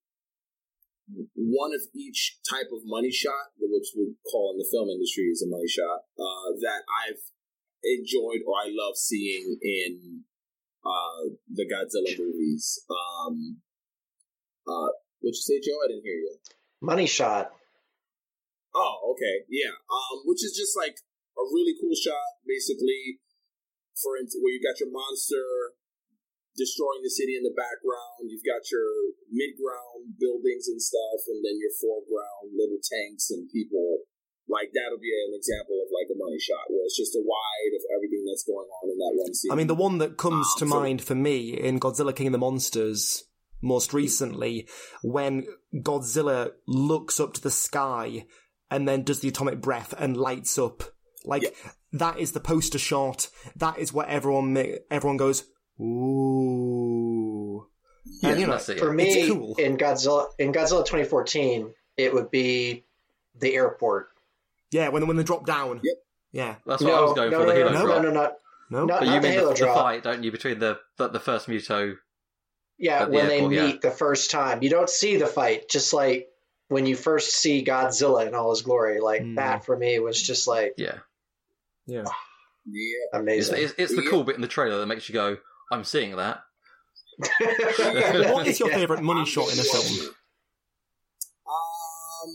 [1.36, 5.42] one of each type of money shot, which we call in the film industry is
[5.42, 7.22] a money shot, uh, that I've
[7.84, 10.24] enjoyed or I love seeing in
[10.86, 12.80] uh, the Godzilla movies.
[12.90, 13.62] Um,
[14.68, 15.78] uh, what'd you say, Joe?
[15.84, 16.38] I didn't hear you.
[16.82, 17.52] Money shot.
[18.76, 19.74] Oh, okay, yeah.
[19.90, 20.96] Um, which is just like
[21.38, 23.20] a really cool shot, basically.
[23.98, 25.76] For instance, where you got your monster
[26.60, 31.56] destroying the city in the background, you've got your mid-ground buildings and stuff, and then
[31.56, 34.04] your foreground little tanks and people.
[34.50, 37.74] Like that'll be an example of like a money shot, where it's just a wide
[37.78, 39.52] of everything that's going on in that one scene.
[39.52, 42.28] I mean, the one that comes to Um, so- mind for me in Godzilla King
[42.28, 43.24] of the Monsters
[43.62, 44.68] most recently,
[45.04, 45.46] when
[45.76, 48.26] Godzilla looks up to the sky
[48.72, 50.82] and then does the atomic breath and lights up.
[51.26, 51.56] Like,
[51.92, 53.28] that is the poster shot.
[53.56, 54.58] That is what everyone,
[54.90, 55.44] everyone goes,
[55.80, 57.68] ooh.
[58.24, 59.56] and, you know, for me, cool.
[59.56, 62.86] in Godzilla in Godzilla 2014, it would be
[63.40, 64.10] the airport.
[64.72, 65.82] Yeah, when, when they drop down.
[65.84, 65.96] Yep.
[66.32, 66.56] Yeah.
[66.66, 68.02] That's what I was going no, for, no, the no, helo no, drop.
[68.04, 68.34] no, no, not,
[68.70, 68.86] No?
[68.86, 71.08] not, But not you the mean Halo the, the fight, don't you, between the the,
[71.08, 71.96] the first Muto
[72.78, 73.66] Yeah, the when airport, they yeah.
[73.66, 75.70] meet the first time, you don't see the fight.
[75.70, 76.28] Just like
[76.68, 79.36] when you first see Godzilla in all his glory, like Hmm.
[79.36, 81.00] that for me was just like Yeah.
[81.88, 82.04] Yeah.
[82.72, 83.20] Yeah.
[83.20, 83.64] Amazing.
[83.64, 85.38] it's, it's the cool bit in the trailer that makes you go,
[85.72, 86.42] I'm seeing that.
[88.32, 88.76] what is your Yeah.
[88.78, 90.10] favourite money shot in a film?
[91.48, 92.32] Um,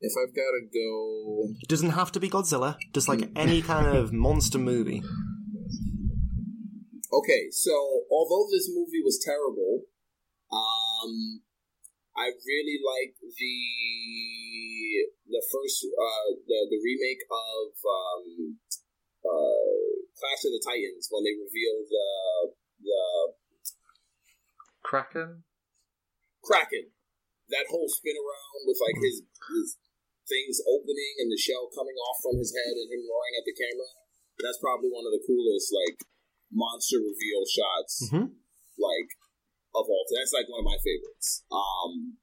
[0.00, 3.86] if I've got to go, It doesn't have to be Godzilla, just like any kind
[3.96, 5.02] of monster movie.
[7.12, 7.72] Okay, so
[8.10, 9.82] although this movie was terrible,
[10.52, 11.40] um,
[12.16, 13.56] I really like the
[15.28, 18.58] the first uh, the the remake of um,
[19.24, 22.08] uh, Clash of the Titans when they revealed the
[22.80, 23.00] the
[24.82, 25.44] Kraken?
[26.44, 26.92] Kraken.
[27.50, 29.78] That whole spin around with like his his
[30.26, 33.54] things opening and the shell coming off from his head and him roaring at the
[33.54, 33.90] camera.
[34.42, 35.98] That's probably one of the coolest like
[36.50, 38.26] monster reveal shots Mm-hmm.
[38.78, 39.10] like
[39.74, 40.18] of all time.
[40.22, 41.44] That's like one of my favorites.
[41.52, 42.18] Um,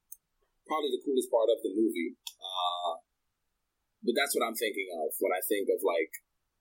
[0.67, 2.15] probably the coolest part of the movie.
[2.39, 2.99] Uh,
[4.03, 6.11] but that's what I'm thinking of when I think of like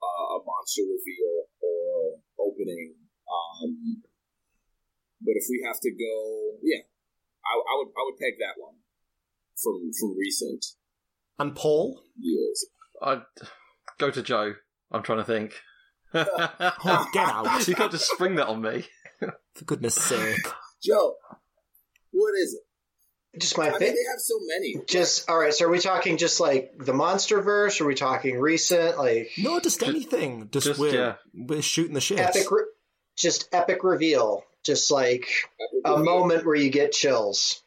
[0.03, 2.95] uh, a monster reveal or opening.
[3.31, 4.03] Um,
[5.23, 6.83] but if we have to go, yeah,
[7.47, 8.75] I, I would I would peg that one
[9.63, 10.65] from from recent
[11.39, 12.03] And Paul?
[12.19, 12.67] years.
[13.03, 13.23] I'd
[13.99, 14.55] go to Joe.
[14.91, 15.55] I'm trying to think.
[16.15, 17.47] Oh, get out.
[17.69, 18.85] You can't just spring that on me.
[19.55, 20.37] For goodness sake.
[20.85, 21.15] Joe,
[22.11, 22.61] what is it?
[23.39, 24.77] Just my I mean, they have so many.
[24.87, 25.55] Just all right.
[25.55, 27.81] So are we talking just like the MonsterVerse?
[27.81, 28.99] Are we talking recent?
[28.99, 30.51] Like No, just anything.
[30.51, 31.15] Just, just, we're, yeah.
[31.33, 32.19] we're shooting the shit.
[32.19, 32.65] epic, re-
[33.17, 34.45] just epic reveal.
[34.65, 35.29] Just like
[35.85, 37.63] a moment where you get chills.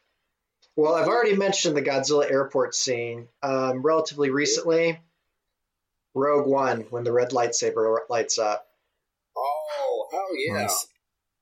[0.76, 3.28] Well, I've already mentioned the Godzilla airport scene.
[3.42, 5.00] Um, relatively recently,
[6.14, 8.66] Rogue One when the red lightsaber lights up.
[9.36, 10.62] Oh hell yeah!
[10.62, 10.86] Nice.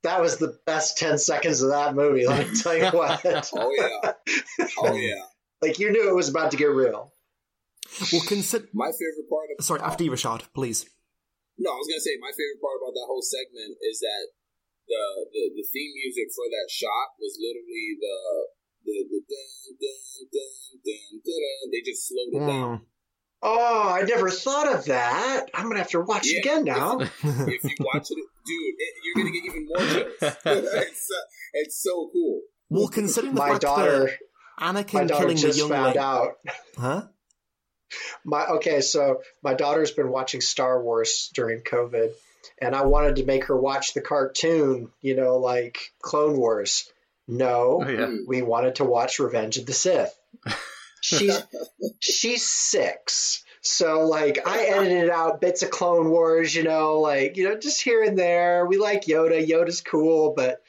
[0.05, 2.27] That was the best ten seconds of that movie.
[2.27, 3.25] Let me tell you what.
[3.57, 4.13] Oh yeah!
[4.79, 5.25] Oh yeah!
[5.65, 7.13] like you knew it was about to get real.
[8.13, 8.69] Well, consider.
[8.73, 10.85] My favorite part of Sorry, after you, Rashad, please.
[11.57, 14.25] No, I was gonna say my favorite part about that whole segment is that
[14.85, 15.03] the
[15.33, 18.19] the, the theme music for that shot was literally the
[18.85, 21.65] the, the dun, dun, dun, dun, dun, dun.
[21.73, 22.53] they just slowed it hmm.
[22.53, 22.75] down.
[23.47, 25.47] Oh, I never thought of that.
[25.53, 26.99] I'm gonna have to watch it again now.
[27.23, 28.17] If you watch it,
[28.47, 30.15] dude, it, you're gonna get even more chills.
[30.47, 31.23] it's, uh,
[31.53, 32.41] it's so cool.
[32.71, 34.19] Well, considering the My fact daughter- that
[34.61, 35.99] Anakin My daughter killing the just young found lady.
[35.99, 36.33] out.
[36.79, 37.03] Huh?
[38.25, 42.11] My okay, so my daughter's been watching Star Wars during COVID,
[42.63, 46.89] and I wanted to make her watch the cartoon, you know, like Clone Wars.
[47.29, 48.11] No, Oh, yeah.
[48.27, 50.15] we wanted to watch Revenge of the Sith.
[51.05, 51.43] She's
[52.01, 53.45] she's six.
[53.61, 57.83] So like I edited out bits of Clone Wars, you know, like you know, just
[57.83, 58.65] here and there.
[58.65, 59.47] We like Yoda.
[59.47, 60.63] Yoda's cool, but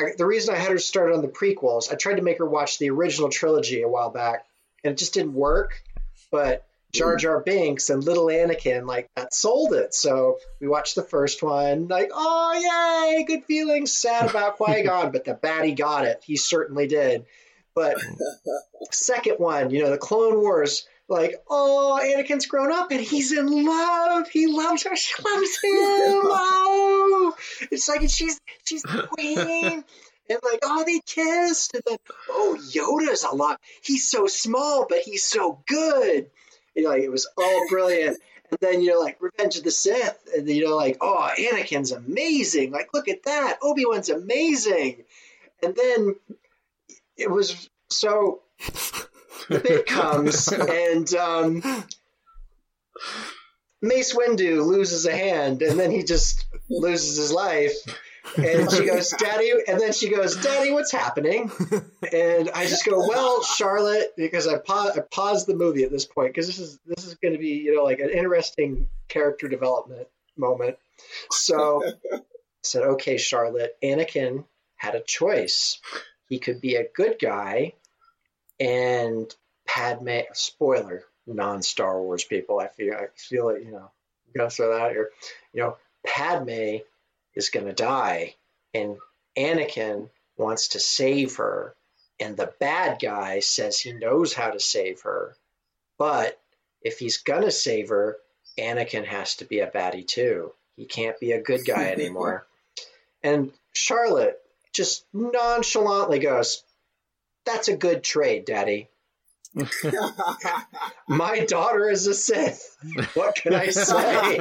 [0.00, 2.46] I, the reason I had her start on the prequels, I tried to make her
[2.46, 4.46] watch the original trilogy a while back,
[4.82, 5.80] and it just didn't work.
[6.32, 9.94] But Jar Jar Binks and Little Anakin, like that sold it.
[9.94, 13.92] So we watched the first one, like, oh yay, good feelings.
[13.92, 16.20] Sad about Qui Gon, but the baddie got it.
[16.24, 17.26] He certainly did.
[17.74, 17.96] But
[18.90, 23.64] second one, you know, the Clone Wars, like, oh, Anakin's grown up and he's in
[23.64, 24.28] love.
[24.28, 24.96] He loves her.
[24.96, 26.20] She loves him.
[27.22, 27.34] Oh,
[27.70, 29.84] it's like she's she's the queen.
[30.30, 31.74] And like, oh, they kissed.
[31.74, 31.98] And then,
[32.28, 33.60] oh, Yoda's a lot.
[33.82, 36.30] He's so small, but he's so good.
[36.74, 38.18] You know, like, it was all brilliant.
[38.50, 40.18] And then you're like, Revenge of the Sith.
[40.36, 42.70] And you're like, oh, Anakin's amazing.
[42.70, 43.58] Like, look at that.
[43.62, 45.02] Obi Wan's amazing.
[45.62, 46.14] And then
[47.16, 48.40] it was so
[49.48, 51.62] the bit comes and um,
[53.82, 57.72] Mace Windu loses a hand and then he just loses his life.
[58.36, 61.50] And she goes, Daddy, and then she goes, Daddy, what's happening?
[62.12, 66.04] And I just go, Well, Charlotte, because I, pa- I paused the movie at this
[66.04, 69.48] point because this is this is going to be you know like an interesting character
[69.48, 70.06] development
[70.36, 70.76] moment.
[71.30, 71.82] So
[72.12, 72.20] I
[72.62, 74.44] said, Okay, Charlotte, Anakin
[74.76, 75.80] had a choice.
[76.30, 77.74] He could be a good guy,
[78.58, 79.34] and
[79.66, 80.20] Padme.
[80.32, 82.58] Spoiler, non Star Wars people.
[82.60, 83.64] I feel I feel it.
[83.64, 85.10] You know, I'm gonna throw that out here.
[85.52, 85.76] You know,
[86.06, 86.78] Padme
[87.34, 88.36] is gonna die,
[88.72, 88.96] and
[89.36, 91.74] Anakin wants to save her,
[92.20, 95.36] and the bad guy says he knows how to save her,
[95.98, 96.40] but
[96.80, 98.16] if he's gonna save her,
[98.56, 100.52] Anakin has to be a baddie too.
[100.76, 102.46] He can't be a good guy anymore.
[103.22, 104.39] and Charlotte
[104.72, 106.62] just nonchalantly goes,
[107.44, 108.88] That's a good trade, Daddy.
[111.08, 112.76] My daughter is a Sith.
[113.14, 114.38] What can I say?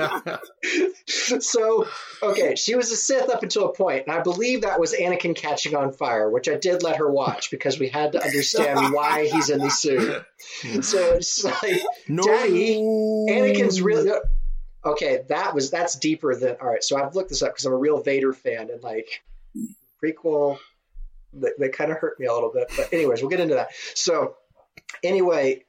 [1.39, 1.87] so,
[2.21, 5.35] okay, she was a Sith up until a point, and I believe that was Anakin
[5.35, 9.27] catching on fire, which I did let her watch because we had to understand why
[9.27, 10.23] he's in the suit.
[10.83, 14.11] So it's like, Daddy, Anakin's really
[14.85, 15.23] okay.
[15.29, 16.83] That was that's deeper than all right.
[16.83, 19.23] So I've looked this up because I'm a real Vader fan, and like
[20.03, 20.57] prequel,
[21.33, 22.71] they, they kind of hurt me a little bit.
[22.75, 23.69] But anyways, we'll get into that.
[23.95, 24.35] So
[25.03, 25.65] anyway,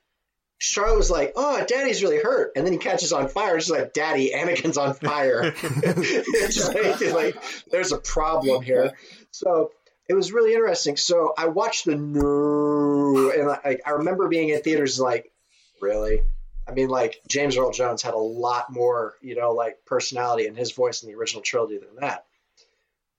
[0.58, 3.56] Charlotte was like, "Oh, Daddy's really hurt," and then he catches on fire.
[3.56, 7.36] It's just like, "Daddy, Anakin's on fire." it's like, it's like,
[7.70, 8.92] there's a problem here.
[9.30, 9.70] So
[10.06, 10.96] it was really interesting.
[10.96, 15.32] So I watched the new, and like I remember being in theaters like,
[15.80, 16.22] really.
[16.68, 20.54] I mean, like James Earl Jones had a lot more, you know, like personality in
[20.54, 22.26] his voice in the original trilogy than that.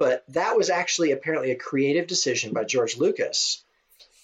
[0.02, 3.64] But that was actually apparently a creative decision by George Lucas.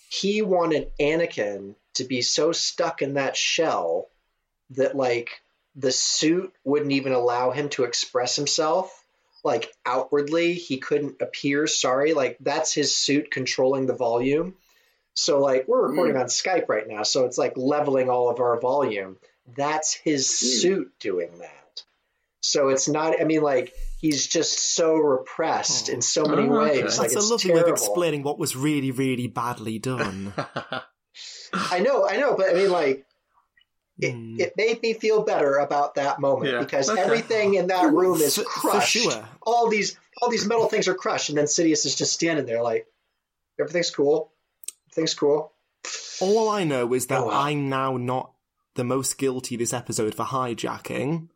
[0.09, 4.07] He wanted Anakin to be so stuck in that shell
[4.71, 5.39] that like
[5.75, 8.91] the suit wouldn't even allow him to express himself
[9.43, 10.55] like outwardly.
[10.55, 11.67] He couldn't appear.
[11.67, 12.15] Sorry.
[12.15, 14.55] Like that's his suit controlling the volume.
[15.13, 15.91] So like we're hmm.
[15.91, 19.17] recording on Skype right now so it's like leveling all of our volume.
[19.55, 20.59] That's his hmm.
[20.59, 21.83] suit doing that.
[22.41, 25.93] So it's not I mean like he's just so repressed oh.
[25.93, 26.83] in so many Oh, okay.
[26.83, 30.33] ways like That's a it's lovely way of explaining what was really, really badly done.
[31.53, 33.05] I know, I know, but I mean, like,
[33.99, 34.39] it, hmm.
[34.39, 36.59] it made me feel better about that moment Yeah.
[36.59, 37.01] because Okay.
[37.01, 38.91] everything in that room is For- for crushed.
[38.97, 39.27] sure.
[39.41, 42.61] All these, all these metal things are crushed, and then Sidious is just standing there
[42.61, 42.85] like,
[43.59, 44.31] everything's cool,
[44.91, 45.51] everything's cool.
[46.21, 48.31] All I know is Oh, that I'm now not
[48.75, 51.29] the most guilty this episode for hijacking.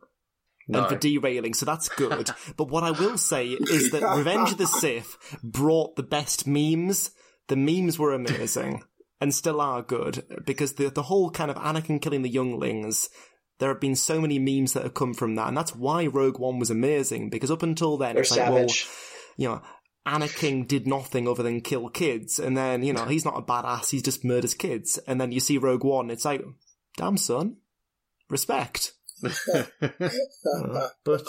[0.68, 0.80] No.
[0.80, 2.30] And for derailing, so that's good.
[2.56, 7.10] but what I will say is that Revenge of the Sith brought the best memes.
[7.48, 8.82] The memes were amazing
[9.22, 13.08] and still are good because the the whole kind of Anakin killing the younglings.
[13.58, 16.40] There have been so many memes that have come from that, and that's why Rogue
[16.40, 17.30] One was amazing.
[17.30, 18.88] Because up until then, They're it's like, savage.
[18.88, 19.62] well, you know,
[20.04, 23.90] Anakin did nothing other than kill kids, and then you know he's not a badass;
[23.90, 24.98] he just murders kids.
[25.06, 26.42] And then you see Rogue One, it's like,
[26.96, 27.58] damn son,
[28.28, 28.92] respect.
[29.24, 31.22] Uh, but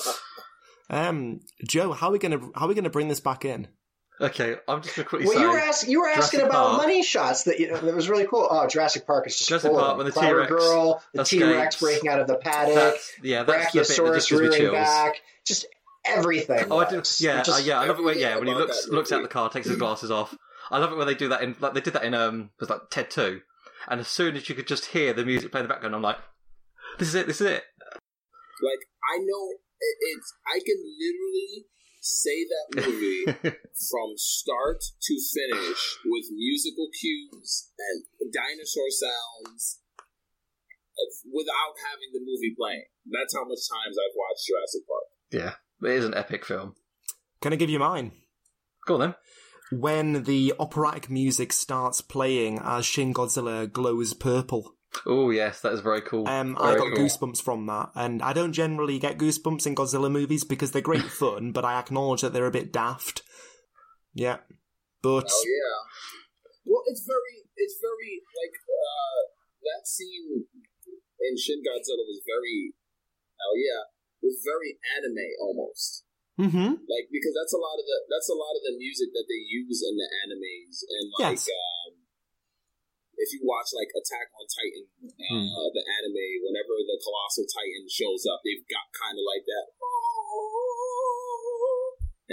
[0.90, 3.68] um, Joe, how are we gonna how are we gonna bring this back in?
[4.22, 5.42] Okay, I'm just gonna quickly Well, say.
[5.42, 6.82] you were asking, you were asking Jurassic about Park.
[6.84, 8.48] money shots that you know, that was really cool.
[8.50, 10.14] Oh, Jurassic Park is just Jurassic full Park of when them.
[10.14, 13.72] the Flower T-Rex girl, the T Rex breaking out of the paddock, That's- yeah, that's
[13.74, 15.66] the bit that Brachiosaurus just gives me rearing back, just
[16.06, 16.66] everything.
[16.70, 16.98] Oh, I do.
[17.20, 17.80] Yeah, Just- uh, yeah.
[17.80, 18.04] I love it.
[18.04, 20.38] When, yeah, when he looks that looks out the car, takes his glasses off.
[20.70, 22.70] I love it when they do that in like they did that in um, was
[22.70, 23.42] like Ted Two,
[23.88, 26.02] And as soon as you could just hear the music playing in the background, I'm
[26.04, 26.18] like,
[27.00, 27.64] this is it, this is it.
[28.64, 29.44] Like I know
[29.84, 31.68] it's I can literally
[32.00, 33.26] say that movie
[33.92, 39.80] from start to finish with musical cues and dinosaur sounds
[41.32, 42.86] without having the movie playing.
[43.06, 45.08] That's how much times I've watched Jurassic Park.
[45.32, 46.76] Yeah, it is an epic film.
[47.42, 48.12] Can I give you mine?
[48.86, 49.16] Go on then.
[49.72, 54.76] When the operatic music starts playing as Shin Godzilla glows purple.
[55.06, 56.28] Oh yes, that is very cool.
[56.28, 57.06] Um, I got cool.
[57.06, 61.04] goosebumps from that, and I don't generally get goosebumps in Godzilla movies because they're great
[61.22, 63.24] fun, but I acknowledge that they're a bit daft.
[64.14, 64.38] Yeah,
[65.02, 65.78] but Oh yeah.
[66.66, 69.20] Well, it's very, it's very like uh,
[69.68, 70.48] that scene
[71.20, 72.74] in Shin Godzilla was very,
[73.42, 73.92] oh yeah,
[74.24, 76.08] was very anime almost.
[76.40, 79.28] hmm Like because that's a lot of the that's a lot of the music that
[79.28, 81.52] they use in the animes and like Yes.
[81.52, 81.83] um,
[83.24, 88.28] if you watch like Attack on Titan, uh, the anime, whenever the colossal titan shows
[88.28, 89.66] up, they've got kind of like that,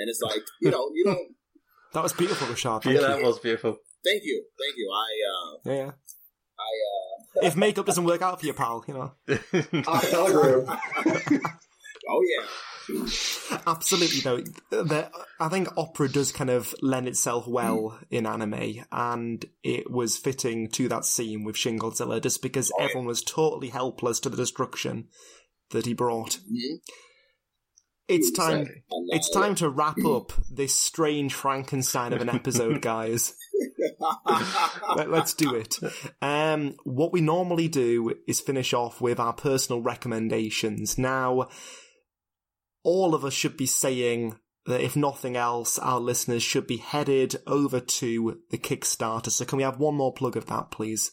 [0.02, 1.30] and it's like you know you don't.
[1.94, 2.84] that was beautiful, Rashad.
[2.84, 3.78] Yeah, Thank that was beautiful.
[4.02, 4.90] Thank you, thank you.
[4.90, 5.92] I uh, Yeah, yeah.
[6.58, 6.70] I
[7.40, 9.12] uh, If makeup doesn't work out for you, pal, you know.
[12.10, 12.44] oh yeah.
[13.66, 14.40] Absolutely, though.
[14.70, 20.16] The, I think opera does kind of lend itself well in anime, and it was
[20.16, 24.36] fitting to that scene with Shin Godzilla just because everyone was totally helpless to the
[24.36, 25.08] destruction
[25.70, 26.38] that he brought.
[28.08, 28.66] It's time.
[29.10, 33.34] It's time to wrap up this strange Frankenstein of an episode, guys.
[34.96, 35.76] Let, us do it.
[36.20, 40.98] Um, what we normally do is finish off with our personal recommendations.
[40.98, 41.48] Now,
[42.82, 47.36] all of us should be saying that if nothing else, our listeners should be headed
[47.46, 49.30] over to the Kickstarter.
[49.30, 51.12] So, can we have one more plug of that, please?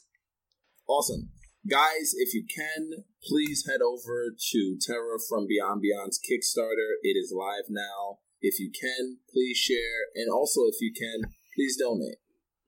[0.87, 1.29] Awesome.
[1.69, 6.95] Guys, if you can, please head over to Terror from Beyond Beyond's Kickstarter.
[7.03, 8.19] It is live now.
[8.41, 10.05] If you can, please share.
[10.15, 12.19] And also, if you can, please donate.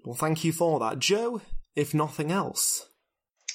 [0.04, 1.00] Well, thank you for that.
[1.00, 1.42] Joe,
[1.76, 2.88] if nothing else.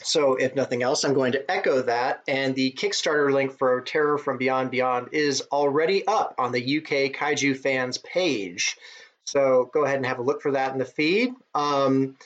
[0.03, 2.23] So, if nothing else, I'm going to echo that.
[2.27, 7.13] And the Kickstarter link for Terror from Beyond Beyond is already up on the UK
[7.13, 8.77] Kaiju fans page.
[9.25, 11.35] So, go ahead and have a look for that in the feed.
[11.55, 12.17] Um,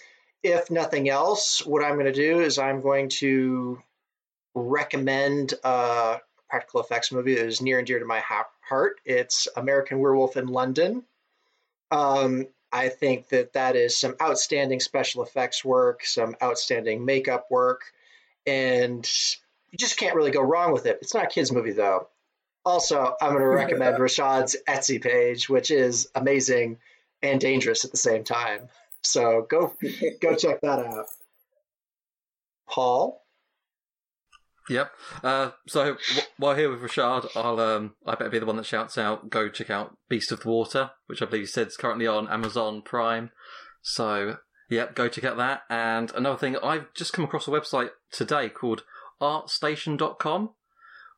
[0.43, 3.83] if nothing else, what I'm going to do is I'm going to
[4.55, 9.01] recommend a practical effects movie that is near and dear to my heart.
[9.05, 11.05] It's American Werewolf in London.
[11.91, 17.83] Um, I think that that is some outstanding special effects work, some outstanding makeup work,
[18.47, 19.09] and
[19.71, 20.99] you just can't really go wrong with it.
[21.03, 22.09] It's not a kids' movie though.
[22.65, 26.79] Also, I'm going to recommend Rashad's Etsy page, which is amazing
[27.23, 28.69] and dangerous at the same time.
[29.03, 29.75] So go
[30.21, 31.07] go check that out.
[32.69, 33.25] Paul,
[34.69, 34.93] Yep.
[35.25, 35.97] Uh, so
[36.37, 39.31] while here with Rashad, I'll um, I better be the one that shouts out.
[39.31, 42.29] Go check out Beast of the Water, which I believe you said is currently on
[42.29, 43.31] Amazon Prime.
[43.83, 44.37] So
[44.69, 45.63] yep, go check out that.
[45.71, 48.83] And another thing, I've just come across a website today called
[49.21, 50.51] ArtStation.com,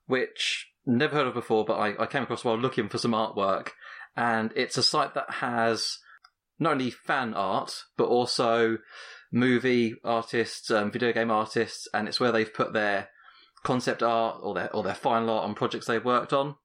[0.06, 3.70] which never heard of before, but I, I came across while looking for some artwork,
[4.16, 5.98] and it's a site that has
[6.58, 8.78] not only fan art but also
[9.32, 13.08] movie artists, um, video game artists, and it's where they've put their
[13.62, 16.56] concept art or their or their final art on projects they've worked on.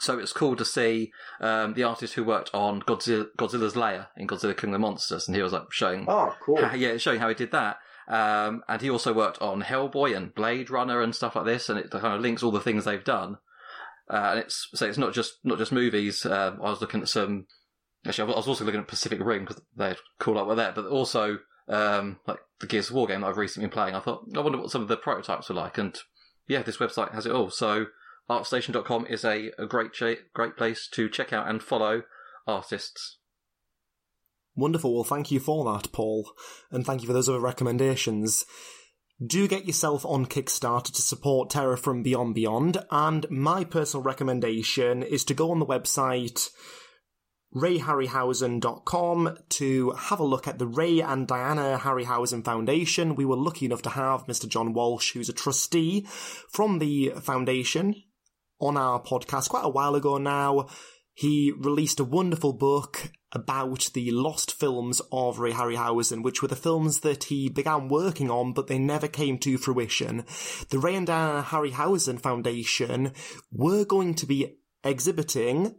[0.00, 4.26] So it's cool to see um, the artist who worked on Godzilla, Godzilla's lair in
[4.26, 7.20] Godzilla King of the Monsters, and he was like showing, oh, cool, how, yeah, showing
[7.20, 7.76] how he did that.
[8.08, 11.78] Um, and he also worked on Hellboy and Blade Runner and stuff like this, and
[11.78, 13.36] it kind of links all the things they've done.
[14.10, 16.26] Uh, and it's so it's not just not just movies.
[16.26, 17.46] Um, I was looking at some.
[18.04, 20.86] Actually, I was also looking at Pacific Rim because they're cool up with that, but
[20.86, 21.38] also
[21.68, 23.94] um, like the Gears of War game that I've recently been playing.
[23.94, 25.96] I thought I wonder what some of the prototypes were like, and
[26.46, 27.50] yeah, this website has it all.
[27.50, 27.86] So
[28.28, 32.02] artstation.com is a, a great cha- great place to check out and follow
[32.46, 33.18] artists.
[34.54, 34.94] Wonderful.
[34.94, 36.30] Well, thank you for that, Paul.
[36.70, 38.44] And thank you for those other recommendations.
[39.24, 42.84] Do get yourself on Kickstarter to support Terror from Beyond Beyond.
[42.90, 46.50] And my personal recommendation is to go on the website
[47.54, 53.14] rayharryhausen.com to have a look at the Ray and Diana Harryhausen Foundation.
[53.14, 54.48] We were lucky enough to have Mr.
[54.48, 56.06] John Walsh, who's a trustee
[56.50, 57.96] from the foundation,
[58.60, 60.68] on our podcast quite a while ago now.
[61.14, 66.56] He released a wonderful book about the lost films of Ray Harryhausen, which were the
[66.56, 70.24] films that he began working on, but they never came to fruition.
[70.70, 73.12] The Ray and Diana Harryhausen Foundation
[73.50, 75.76] were going to be exhibiting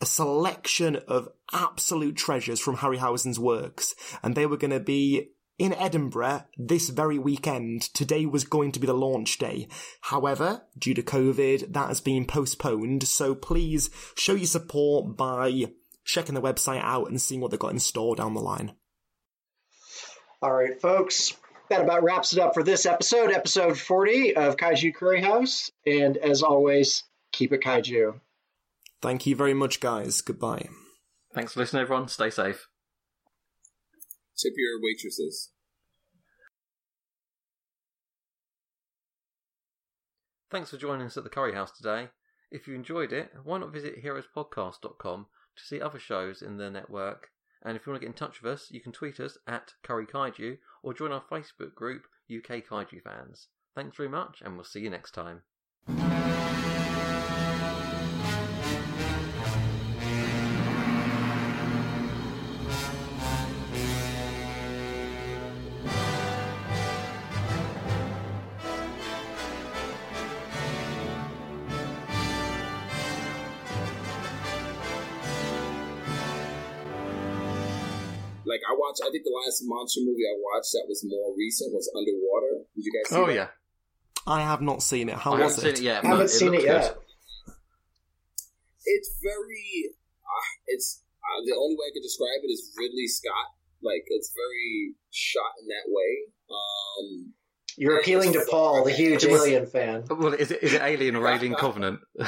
[0.00, 5.72] a selection of absolute treasures from Harryhausen's works, and they were going to be in
[5.74, 7.82] Edinburgh this very weekend.
[7.94, 9.68] Today was going to be the launch day.
[10.02, 13.06] However, due to COVID, that has been postponed.
[13.06, 15.66] So please show your support by
[16.04, 18.74] checking the website out and seeing what they've got in store down the line.
[20.42, 21.34] All right, folks.
[21.70, 25.70] That about wraps it up for this episode, episode 40 of Kaiju Curry House.
[25.86, 28.20] And as always, keep it kaiju.
[29.04, 30.22] Thank you very much, guys.
[30.22, 30.70] Goodbye.
[31.34, 32.08] Thanks for listening, everyone.
[32.08, 32.68] Stay safe.
[34.34, 35.50] Tip your waitresses.
[40.50, 42.08] Thanks for joining us at the Curry House today.
[42.50, 45.26] If you enjoyed it, why not visit heroespodcast.com
[45.56, 47.28] to see other shows in the network?
[47.62, 49.74] And if you want to get in touch with us, you can tweet us at
[49.82, 53.48] Curry Kaiju or join our Facebook group, UK Kaiju Fans.
[53.74, 55.42] Thanks very much, and we'll see you next time.
[78.54, 81.74] Like I watched, I think the last monster movie I watched that was more recent
[81.74, 82.62] was Underwater.
[82.78, 83.10] Did you guys?
[83.10, 83.34] See Oh, that?
[83.34, 83.48] yeah.
[84.30, 85.16] I have not seen it.
[85.18, 85.60] How I was it?
[85.60, 86.94] seen it yet, I haven't seen it yet.
[88.86, 89.90] It's very.
[90.22, 93.48] Uh, it's uh, the only way I could describe it is Ridley Scott.
[93.82, 96.12] Like it's very shot in that way.
[96.48, 97.32] Um,
[97.76, 100.04] You're appealing to Paul, the huge alien fan.
[100.08, 102.00] Well, is it, is it Alien or Alien Covenant?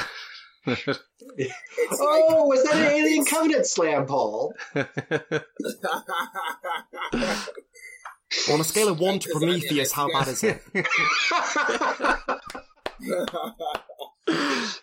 [0.67, 4.53] Oh, was that an Alien Covenant slam, Paul?
[8.51, 10.61] On a scale of one to Prometheus, how bad is it?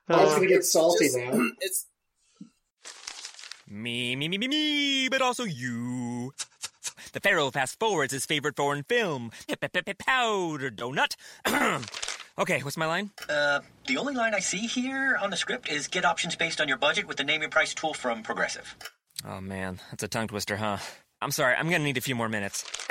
[0.08, 1.32] Paul's gonna get salty just- now.
[1.60, 1.86] It's
[3.68, 6.32] Me, me, me, me, me, but also you.
[7.12, 11.14] The Pharaoh fast forwards his favorite foreign film, Pipi pip Powder Donut.
[12.38, 13.10] okay, what's my line?
[13.28, 16.68] Uh, the only line I see here on the script is get options based on
[16.68, 18.76] your budget with the name your price tool from Progressive.
[19.26, 20.78] Oh man, that's a tongue twister, huh?
[21.20, 22.64] I'm sorry, I'm gonna need a few more minutes.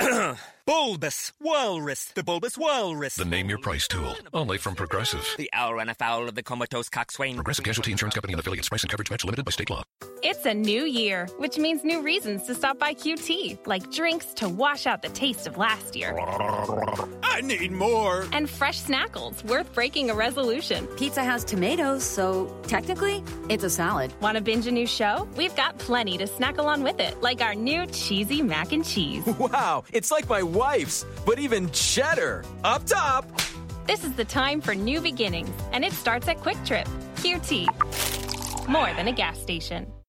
[0.66, 3.16] bulbous Walrus, the Bulbous Walrus.
[3.16, 5.26] The Name Your Price tool, only from Progressive.
[5.36, 7.34] The owl ran afoul of the comatose coxswain.
[7.36, 8.68] Progressive Casualty Insurance Company and affiliates.
[8.68, 9.82] Price and coverage match limited by state law.
[10.22, 14.48] It's a new year, which means new reasons to stop by QT, like drinks to
[14.48, 16.18] wash out the taste of last year.
[16.18, 18.26] I need more.
[18.32, 20.86] And fresh snackles worth breaking a resolution.
[20.96, 24.14] Pizza has tomatoes, so technically, it's a salad.
[24.22, 25.28] Want to binge a new show?
[25.36, 29.22] We've got plenty to snack along with it, like our new cheesy mac and cheese.
[29.44, 32.44] Wow, it's like my wife's, but even cheddar.
[32.62, 33.26] Up top.
[33.86, 36.88] This is the time for new beginnings, and it starts at QuikTrip.
[37.16, 38.68] QT.
[38.68, 39.93] More than a gas station.